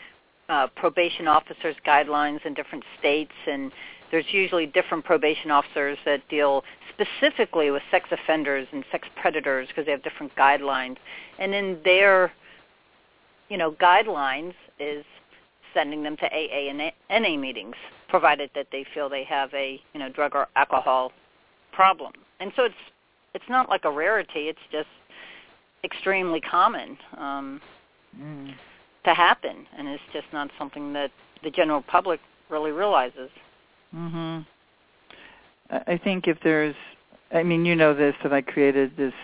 uh, 0.49 0.67
probation 0.77 1.29
officers' 1.29 1.77
guidelines 1.87 2.45
in 2.47 2.55
different 2.55 2.85
states 2.99 3.33
and 3.47 3.71
there's 4.11 4.27
usually 4.31 4.67
different 4.67 5.05
probation 5.05 5.51
officers 5.51 5.97
that 6.05 6.27
deal 6.29 6.65
specifically 6.93 7.71
with 7.71 7.83
sex 7.91 8.09
offenders 8.11 8.69
and 8.73 8.85
sex 8.93 9.09
predators 9.21 9.69
because 9.69 9.87
they 9.87 9.93
have 9.93 10.03
different 10.03 10.35
guidelines. 10.37 10.97
And 11.39 11.55
in 11.55 11.79
their, 11.85 12.33
you 13.49 13.57
know, 13.57 13.73
guidelines 13.73 14.53
is 14.83 15.05
sending 15.75 16.03
them 16.03 16.17
to 16.19 16.27
AA 16.27 16.71
and 16.71 16.93
NA 17.11 17.37
meetings, 17.37 17.77
provided 18.09 18.51
that 18.55 18.67
they 18.73 18.85
feel 18.93 19.09
they 19.09 19.25
have 19.25 19.53
a 19.55 19.81
you 19.93 20.01
know 20.01 20.09
drug 20.09 20.35
or 20.35 20.49
alcohol 20.57 21.13
problem. 21.73 22.13
And 22.41 22.53
so 22.57 22.65
it's 22.65 22.75
it's 23.35 23.49
not 23.49 23.69
like 23.69 23.85
a 23.85 23.91
rarity; 23.91 24.49
it's 24.49 24.67
just 24.71 24.89
extremely 25.85 26.41
common 26.41 26.97
um, 27.17 27.61
mm. 28.19 28.55
to 29.05 29.15
happen, 29.15 29.67
and 29.77 29.89
it's 29.89 30.03
just 30.13 30.27
not 30.33 30.51
something 30.59 30.93
that 30.93 31.11
the 31.43 31.51
general 31.51 31.83
public 31.83 32.21
really 32.49 32.71
realizes. 32.71 33.31
Mhm. 33.95 34.47
I 35.71 35.97
think 35.97 36.29
if 36.29 36.39
there's, 36.41 36.75
I 37.33 37.43
mean, 37.43 37.65
you 37.65 37.75
know 37.75 37.95
this 37.95 38.15
that 38.23 38.33
I 38.33 38.43
created 38.43 38.97
this 38.97 39.15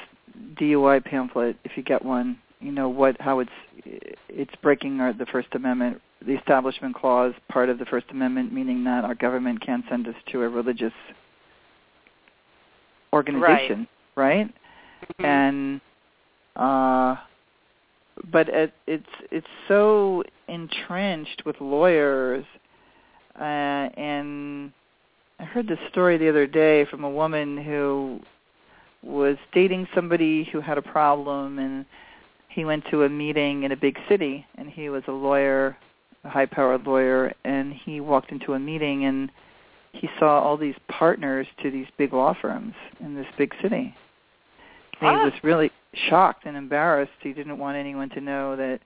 DUI 0.55 1.05
pamphlet. 1.05 1.57
If 1.65 1.77
you 1.77 1.83
get 1.83 2.03
one, 2.03 2.39
you 2.61 2.73
know 2.73 2.89
what 2.89 3.21
how 3.21 3.41
it's 3.41 3.51
it's 3.85 4.55
breaking 4.63 5.01
our, 5.01 5.13
the 5.13 5.27
First 5.27 5.49
Amendment, 5.53 6.01
the 6.25 6.35
Establishment 6.35 6.95
Clause, 6.95 7.35
part 7.49 7.69
of 7.69 7.79
the 7.79 7.85
First 7.87 8.07
Amendment, 8.11 8.53
meaning 8.53 8.85
that 8.85 9.05
our 9.05 9.15
government 9.15 9.65
can't 9.65 9.85
send 9.89 10.09
us 10.09 10.15
to 10.33 10.43
a 10.43 10.49
religious 10.49 10.93
organization, 13.13 13.87
right? 14.17 14.37
right? 14.37 14.55
Mm-hmm. 15.21 15.25
And 15.25 15.81
uh, 16.57 17.17
but 18.31 18.49
it, 18.49 18.73
it's 18.87 19.07
it's 19.31 19.47
so 19.69 20.25
entrenched 20.49 21.43
with 21.47 21.61
lawyers, 21.61 22.45
uh, 23.39 23.43
and 23.43 24.73
I 25.39 25.45
heard 25.45 25.69
this 25.69 25.79
story 25.91 26.19
the 26.19 26.29
other 26.29 26.47
day 26.47 26.85
from 26.87 27.05
a 27.05 27.11
woman 27.11 27.57
who 27.57 28.21
was 29.03 29.37
dating 29.53 29.87
somebody 29.95 30.49
who 30.51 30.61
had 30.61 30.77
a 30.77 30.83
problem 30.83 31.61
and 31.61 31.87
he 32.49 32.65
went 32.65 32.85
to 32.91 33.05
a 33.05 33.09
meeting 33.09 33.63
in 33.63 33.73
a 33.73 33.77
big 33.77 33.99
city 34.09 34.47
and 34.57 34.69
he 34.69 34.89
was 34.89 35.03
a 35.09 35.13
lawyer, 35.13 35.77
a 36.25 36.29
high 36.29 36.47
powered 36.47 36.87
lawyer, 36.87 37.33
and 37.45 37.73
he 37.73 38.01
walked 38.01 38.33
into 38.33 38.55
a 38.55 38.59
meeting 38.59 39.05
and 39.05 39.31
he 39.93 40.09
saw 40.19 40.41
all 40.41 40.57
these 40.57 40.75
partners 40.89 41.47
to 41.63 41.71
these 41.71 41.87
big 41.97 42.13
law 42.13 42.35
firms 42.41 42.75
in 43.01 43.15
this 43.15 43.27
big 43.37 43.55
city. 43.63 43.95
And 45.01 45.11
ah. 45.11 45.19
he 45.19 45.25
was 45.25 45.45
really 45.45 45.71
shocked 46.09 46.45
and 46.47 46.57
embarrassed. 46.57 47.13
He 47.21 47.33
didn't 47.33 47.59
want 47.59 47.77
anyone 47.77 48.11
to 48.11 48.21
know 48.21 48.57
that 48.57 48.81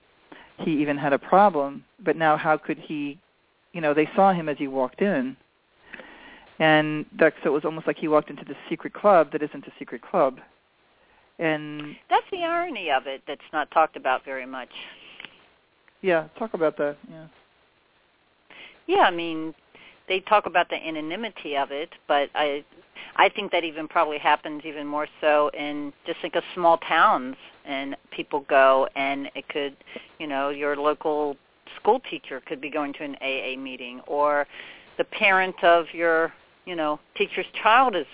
he 0.59 0.71
even 0.81 0.97
had 0.97 1.13
a 1.13 1.19
problem. 1.19 1.83
But 2.03 2.15
now 2.15 2.37
how 2.37 2.57
could 2.57 2.77
he 2.77 3.19
you 3.73 3.81
know, 3.81 3.93
they 3.93 4.07
saw 4.15 4.31
him 4.31 4.47
as 4.47 4.57
he 4.57 4.67
walked 4.67 5.01
in 5.01 5.35
and 6.59 7.05
that, 7.19 7.33
so 7.43 7.49
it 7.49 7.53
was 7.53 7.65
almost 7.65 7.87
like 7.87 7.97
he 7.97 8.07
walked 8.07 8.29
into 8.29 8.45
the 8.45 8.55
secret 8.69 8.93
club 8.93 9.31
that 9.31 9.41
isn't 9.41 9.65
a 9.65 9.71
secret 9.79 10.01
club. 10.01 10.39
And 11.39 11.95
that's 12.09 12.25
the 12.31 12.43
irony 12.43 12.91
of 12.91 13.07
it 13.07 13.21
that's 13.27 13.41
not 13.51 13.71
talked 13.71 13.95
about 13.95 14.23
very 14.23 14.45
much. 14.45 14.69
Yeah, 16.01 16.27
talk 16.37 16.53
about 16.53 16.77
that. 16.77 16.97
Yeah. 17.09 17.27
Yeah, 18.87 19.01
I 19.01 19.11
mean, 19.11 19.53
they 20.07 20.19
talk 20.19 20.45
about 20.45 20.69
the 20.69 20.75
anonymity 20.75 21.55
of 21.55 21.71
it, 21.71 21.89
but 22.07 22.29
I 22.35 22.63
I 23.15 23.29
think 23.29 23.51
that 23.51 23.63
even 23.63 23.87
probably 23.87 24.17
happens 24.17 24.63
even 24.65 24.87
more 24.87 25.07
so 25.21 25.49
in 25.53 25.93
just 26.05 26.19
like 26.23 26.35
a 26.35 26.41
small 26.53 26.77
towns 26.79 27.35
and 27.65 27.95
people 28.11 28.41
go 28.49 28.87
and 28.95 29.29
it 29.35 29.47
could, 29.49 29.75
you 30.19 30.27
know, 30.27 30.49
your 30.49 30.75
local 30.75 31.37
school 31.79 32.01
teacher 32.09 32.41
could 32.45 32.59
be 32.59 32.69
going 32.69 32.93
to 32.93 33.03
an 33.03 33.15
AA 33.21 33.59
meeting 33.59 34.01
or 34.07 34.47
the 34.97 35.03
parent 35.03 35.63
of 35.63 35.85
your 35.93 36.33
you 36.65 36.75
know 36.75 36.99
teacher's 37.15 37.45
child 37.61 37.95
is 37.95 38.05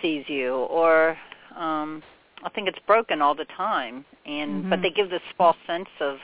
sees 0.00 0.24
you 0.28 0.54
or 0.54 1.16
um 1.56 2.02
I 2.42 2.48
think 2.50 2.68
it's 2.68 2.78
broken 2.86 3.20
all 3.20 3.34
the 3.34 3.46
time 3.56 4.04
and 4.26 4.62
mm-hmm. 4.62 4.70
but 4.70 4.82
they 4.82 4.90
give 4.90 5.10
this 5.10 5.22
false 5.36 5.56
sense 5.66 5.88
of 6.00 6.16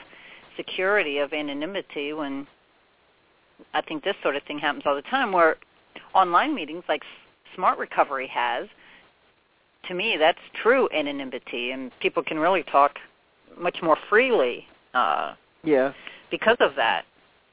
security 0.55 1.19
of 1.19 1.33
anonymity 1.33 2.13
when 2.13 2.47
I 3.73 3.81
think 3.81 4.03
this 4.03 4.15
sort 4.23 4.35
of 4.35 4.43
thing 4.43 4.59
happens 4.59 4.83
all 4.85 4.95
the 4.95 5.01
time 5.03 5.31
where 5.31 5.57
online 6.13 6.55
meetings 6.55 6.83
like 6.89 7.03
Smart 7.55 7.77
Recovery 7.77 8.27
has 8.27 8.67
to 9.87 9.93
me 9.93 10.17
that's 10.19 10.39
true 10.61 10.89
anonymity 10.93 11.71
and 11.71 11.91
people 11.99 12.23
can 12.23 12.37
really 12.39 12.63
talk 12.63 12.97
much 13.59 13.77
more 13.81 13.97
freely 14.09 14.65
uh 14.93 15.33
yeah 15.63 15.93
because 16.29 16.57
of 16.59 16.71
that 16.75 17.05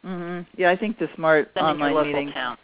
mhm 0.05 0.45
yeah 0.57 0.71
i 0.71 0.77
think 0.77 0.99
the 0.99 1.09
smart 1.15 1.51
online 1.57 1.95
meetings 2.07 2.35
town. 2.35 2.57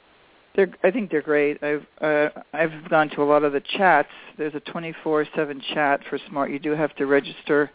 They're, 0.56 0.70
I 0.82 0.90
think 0.90 1.10
they're 1.10 1.22
great. 1.22 1.62
I've 1.62 1.86
uh, 2.00 2.28
I've 2.52 2.88
gone 2.88 3.08
to 3.10 3.22
a 3.22 3.24
lot 3.24 3.44
of 3.44 3.52
the 3.52 3.60
chats. 3.60 4.08
There's 4.36 4.54
a 4.54 4.60
24/7 4.60 5.60
chat 5.74 6.00
for 6.08 6.18
Smart. 6.28 6.50
You 6.50 6.58
do 6.58 6.72
have 6.72 6.94
to 6.96 7.06
register, 7.06 7.70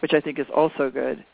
which 0.00 0.12
I 0.12 0.20
think 0.20 0.38
is 0.38 0.46
also 0.54 0.90
good. 0.90 1.24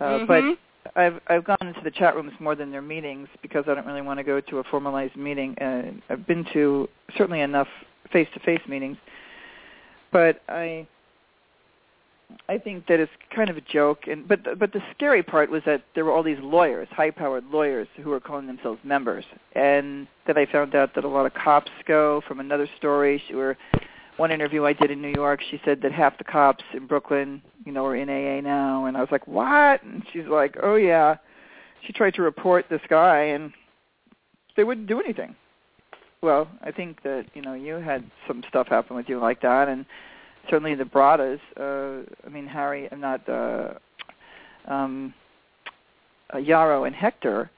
Uh, 0.00 0.04
mm-hmm. 0.04 0.26
But 0.26 0.94
I've 0.96 1.20
I've 1.28 1.44
gone 1.44 1.56
into 1.60 1.80
the 1.82 1.90
chat 1.90 2.14
rooms 2.14 2.32
more 2.40 2.54
than 2.54 2.70
their 2.70 2.82
meetings 2.82 3.28
because 3.40 3.64
I 3.68 3.74
don't 3.74 3.86
really 3.86 4.02
want 4.02 4.18
to 4.18 4.24
go 4.24 4.40
to 4.40 4.58
a 4.58 4.64
formalized 4.64 5.16
meeting. 5.16 5.56
Uh, 5.58 5.92
I've 6.08 6.26
been 6.26 6.44
to 6.52 6.88
certainly 7.16 7.40
enough 7.40 7.68
face-to-face 8.12 8.60
meetings, 8.68 8.96
but 10.12 10.42
I 10.48 10.86
I 12.48 12.58
think 12.58 12.86
that 12.86 13.00
it's 13.00 13.12
kind 13.34 13.50
of 13.50 13.56
a 13.56 13.60
joke, 13.60 14.06
and 14.06 14.26
but 14.26 14.58
but 14.58 14.72
the 14.72 14.82
scary 14.94 15.22
part 15.22 15.50
was 15.50 15.62
that 15.66 15.82
there 15.94 16.04
were 16.04 16.12
all 16.12 16.22
these 16.22 16.38
lawyers, 16.40 16.88
high-powered 16.90 17.44
lawyers, 17.50 17.88
who 18.02 18.10
were 18.10 18.20
calling 18.20 18.46
themselves 18.46 18.80
members, 18.84 19.24
and 19.54 20.06
then 20.26 20.38
I 20.38 20.46
found 20.46 20.74
out 20.74 20.94
that 20.94 21.04
a 21.04 21.08
lot 21.08 21.26
of 21.26 21.34
cops 21.34 21.70
go. 21.86 22.22
From 22.26 22.40
another 22.40 22.68
story, 22.78 23.22
she 23.26 23.34
were 23.34 23.56
one 24.16 24.30
interview 24.30 24.64
I 24.64 24.72
did 24.72 24.90
in 24.90 25.00
New 25.00 25.12
York, 25.12 25.40
she 25.50 25.60
said 25.64 25.80
that 25.82 25.92
half 25.92 26.18
the 26.18 26.24
cops 26.24 26.64
in 26.74 26.86
Brooklyn, 26.86 27.42
you 27.64 27.72
know, 27.72 27.86
are 27.86 27.96
in 27.96 28.08
AA 28.10 28.40
now, 28.40 28.84
and 28.84 28.96
I 28.96 29.00
was 29.00 29.10
like, 29.10 29.26
what? 29.26 29.82
And 29.82 30.02
she's 30.12 30.26
like, 30.26 30.56
oh 30.62 30.76
yeah. 30.76 31.16
She 31.86 31.92
tried 31.92 32.14
to 32.14 32.22
report 32.22 32.66
this 32.70 32.82
guy, 32.88 33.22
and 33.24 33.52
they 34.56 34.64
wouldn't 34.64 34.86
do 34.86 35.00
anything. 35.00 35.34
Well, 36.20 36.46
I 36.62 36.70
think 36.70 37.02
that 37.02 37.26
you 37.34 37.42
know 37.42 37.54
you 37.54 37.74
had 37.74 38.08
some 38.28 38.44
stuff 38.48 38.68
happen 38.68 38.94
with 38.94 39.08
you 39.08 39.18
like 39.18 39.40
that, 39.42 39.68
and 39.68 39.84
certainly 40.48 40.74
the 40.74 40.84
Bradas. 40.84 41.40
Uh, 41.56 42.04
I 42.26 42.28
mean, 42.30 42.46
Harry, 42.46 42.88
I'm 42.90 43.00
not 43.00 43.28
uh, 43.28 43.74
um, 44.66 45.14
uh, 46.34 46.38
Yarrow 46.38 46.84
and 46.84 46.94
Hector 46.94 47.50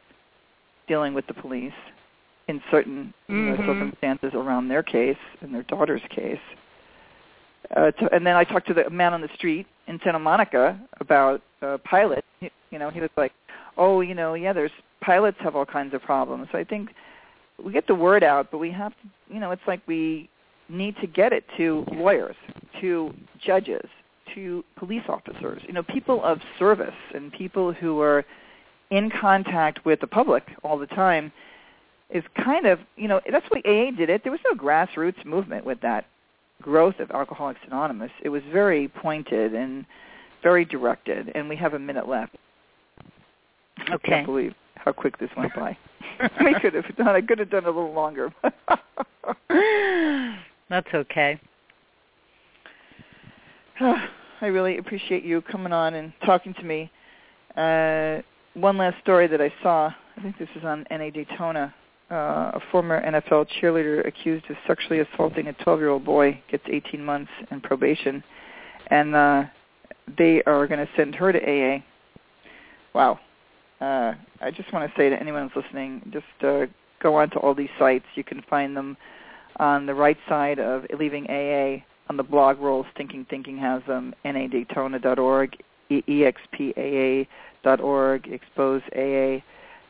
dealing 0.88 1.14
with 1.14 1.26
the 1.26 1.34
police 1.34 1.72
in 2.48 2.62
certain 2.70 3.12
mm-hmm. 3.28 3.34
you 3.34 3.56
know, 3.56 3.56
circumstances 3.56 4.32
around 4.34 4.68
their 4.68 4.82
case 4.82 5.16
and 5.40 5.54
their 5.54 5.62
daughter's 5.64 6.02
case. 6.10 6.38
Uh, 7.74 7.90
to, 7.92 8.14
and 8.14 8.26
then 8.26 8.36
I 8.36 8.44
talked 8.44 8.66
to 8.68 8.74
the 8.74 8.90
man 8.90 9.14
on 9.14 9.22
the 9.22 9.30
street 9.34 9.66
in 9.86 9.98
Santa 10.04 10.18
Monica 10.18 10.78
about 11.00 11.40
uh, 11.62 11.78
Pilot. 11.84 12.24
He, 12.40 12.50
you 12.70 12.78
know, 12.78 12.90
he 12.90 13.00
was 13.00 13.10
like, 13.16 13.32
"Oh, 13.78 14.02
you 14.02 14.14
know, 14.14 14.34
yeah, 14.34 14.52
there's 14.52 14.70
pilots 15.00 15.38
have 15.40 15.56
all 15.56 15.64
kinds 15.64 15.94
of 15.94 16.02
problems." 16.02 16.48
So 16.52 16.58
I 16.58 16.64
think 16.64 16.90
we 17.62 17.72
get 17.72 17.86
the 17.86 17.94
word 17.94 18.22
out, 18.22 18.50
but 18.50 18.58
we 18.58 18.70
have 18.72 18.92
to, 18.92 19.34
you 19.34 19.40
know, 19.40 19.50
it's 19.50 19.62
like 19.66 19.80
we 19.86 20.28
need 20.68 20.96
to 21.00 21.06
get 21.06 21.32
it 21.32 21.44
to 21.56 21.84
lawyers, 21.92 22.36
to 22.80 23.14
judges, 23.44 23.88
to 24.34 24.64
police 24.76 25.02
officers, 25.08 25.62
you 25.66 25.72
know, 25.72 25.82
people 25.82 26.22
of 26.24 26.40
service 26.58 26.94
and 27.14 27.32
people 27.32 27.72
who 27.72 28.00
are 28.00 28.24
in 28.90 29.10
contact 29.10 29.84
with 29.84 30.00
the 30.00 30.06
public 30.06 30.44
all 30.62 30.78
the 30.78 30.86
time 30.86 31.32
is 32.10 32.22
kind 32.42 32.66
of, 32.66 32.78
you 32.96 33.08
know, 33.08 33.20
that's 33.30 33.46
why 33.48 33.60
AA 33.64 33.90
did 33.96 34.10
it. 34.10 34.22
There 34.22 34.32
was 34.32 34.40
no 34.44 34.56
grassroots 34.56 35.24
movement 35.24 35.64
with 35.64 35.80
that 35.80 36.06
growth 36.62 36.98
of 37.00 37.10
Alcoholics 37.10 37.60
Anonymous. 37.66 38.10
It 38.22 38.28
was 38.28 38.42
very 38.52 38.88
pointed 38.88 39.54
and 39.54 39.84
very 40.42 40.64
directed, 40.64 41.32
and 41.34 41.48
we 41.48 41.56
have 41.56 41.74
a 41.74 41.78
minute 41.78 42.08
left. 42.08 42.36
Okay. 43.80 43.92
I 43.92 43.98
can't 43.98 44.26
believe 44.26 44.54
how 44.76 44.92
quick 44.92 45.18
this 45.18 45.30
went 45.36 45.54
by. 45.54 45.76
we 46.44 46.54
could 46.60 46.74
have 46.74 46.96
done. 46.96 47.08
I 47.08 47.20
could 47.20 47.38
have 47.38 47.50
done 47.50 47.64
a 47.64 47.70
little 47.70 47.92
longer. 47.92 48.32
That's 50.70 50.88
okay. 50.94 51.40
I 53.80 54.46
really 54.46 54.78
appreciate 54.78 55.24
you 55.24 55.40
coming 55.42 55.72
on 55.72 55.94
and 55.94 56.12
talking 56.24 56.54
to 56.54 56.62
me. 56.62 56.90
Uh, 57.56 58.22
one 58.54 58.78
last 58.78 59.00
story 59.02 59.26
that 59.26 59.40
I 59.40 59.52
saw. 59.62 59.92
I 60.16 60.22
think 60.22 60.38
this 60.38 60.48
is 60.56 60.64
on 60.64 60.86
NA 60.90 61.10
Daytona. 61.10 61.74
Uh, 62.10 62.52
a 62.54 62.60
former 62.70 63.02
NFL 63.02 63.46
cheerleader 63.60 64.06
accused 64.06 64.44
of 64.50 64.56
sexually 64.66 65.00
assaulting 65.00 65.48
a 65.48 65.52
12-year-old 65.54 66.04
boy 66.04 66.40
gets 66.50 66.62
18 66.70 67.04
months 67.04 67.30
in 67.50 67.60
probation, 67.60 68.22
and 68.88 69.14
uh, 69.14 69.44
they 70.18 70.42
are 70.42 70.66
going 70.66 70.84
to 70.84 70.88
send 70.96 71.14
her 71.14 71.32
to 71.32 71.38
AA. 71.38 71.78
Wow. 72.94 73.18
Uh, 73.80 74.12
I 74.40 74.50
just 74.54 74.72
want 74.72 74.88
to 74.88 74.96
say 74.96 75.08
to 75.08 75.18
anyone 75.18 75.48
who's 75.48 75.64
listening, 75.64 76.02
just 76.12 76.44
uh, 76.44 76.66
go 77.02 77.16
on 77.16 77.30
to 77.30 77.38
all 77.38 77.54
these 77.54 77.70
sites. 77.78 78.04
You 78.14 78.22
can 78.22 78.42
find 78.48 78.76
them 78.76 78.96
on 79.56 79.86
the 79.86 79.94
right 79.94 80.18
side 80.28 80.58
of 80.58 80.84
Leaving 80.98 81.26
AA 81.28 81.82
on 82.08 82.16
the 82.16 82.22
blog 82.22 82.58
roll. 82.60 82.84
Stinking 82.94 83.26
Thinking 83.30 83.58
has 83.58 83.82
them. 83.86 84.14
NADaytona.org, 84.24 85.56
EXPAA.org, 85.90 87.26
Expose 88.28 88.82
AA, 88.96 89.38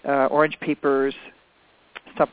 uh, 0.08 0.26
Orange 0.26 0.58
Papers, 0.60 1.14
stuff. 2.14 2.28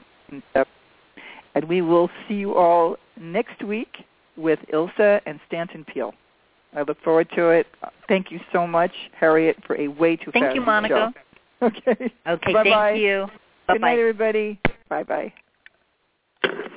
And 1.53 1.65
we 1.67 1.81
will 1.81 2.09
see 2.27 2.35
you 2.35 2.55
all 2.55 2.95
next 3.19 3.63
week 3.63 4.05
with 4.37 4.59
Ilse 4.71 5.21
and 5.25 5.39
Stanton 5.47 5.83
Peele. 5.85 6.13
I 6.75 6.83
look 6.83 7.01
forward 7.03 7.27
to 7.35 7.49
it. 7.49 7.67
Thank 8.07 8.31
you 8.31 8.39
so 8.53 8.65
much, 8.65 8.91
Harriet, 9.19 9.57
for 9.67 9.75
a 9.75 9.89
way 9.89 10.15
too 10.15 10.31
Thank 10.31 10.45
fast 10.45 10.55
you, 10.55 10.61
Monica. 10.61 11.13
show. 11.13 11.21
Okay. 11.63 12.11
Okay. 12.27 12.53
Bye-bye. 12.53 12.91
Thank 12.93 13.01
you. 13.01 13.27
Good 13.67 13.81
Bye-bye. 13.81 13.87
night, 13.87 13.99
everybody. 13.99 14.59
Bye 14.89 15.03
bye. 15.03 16.71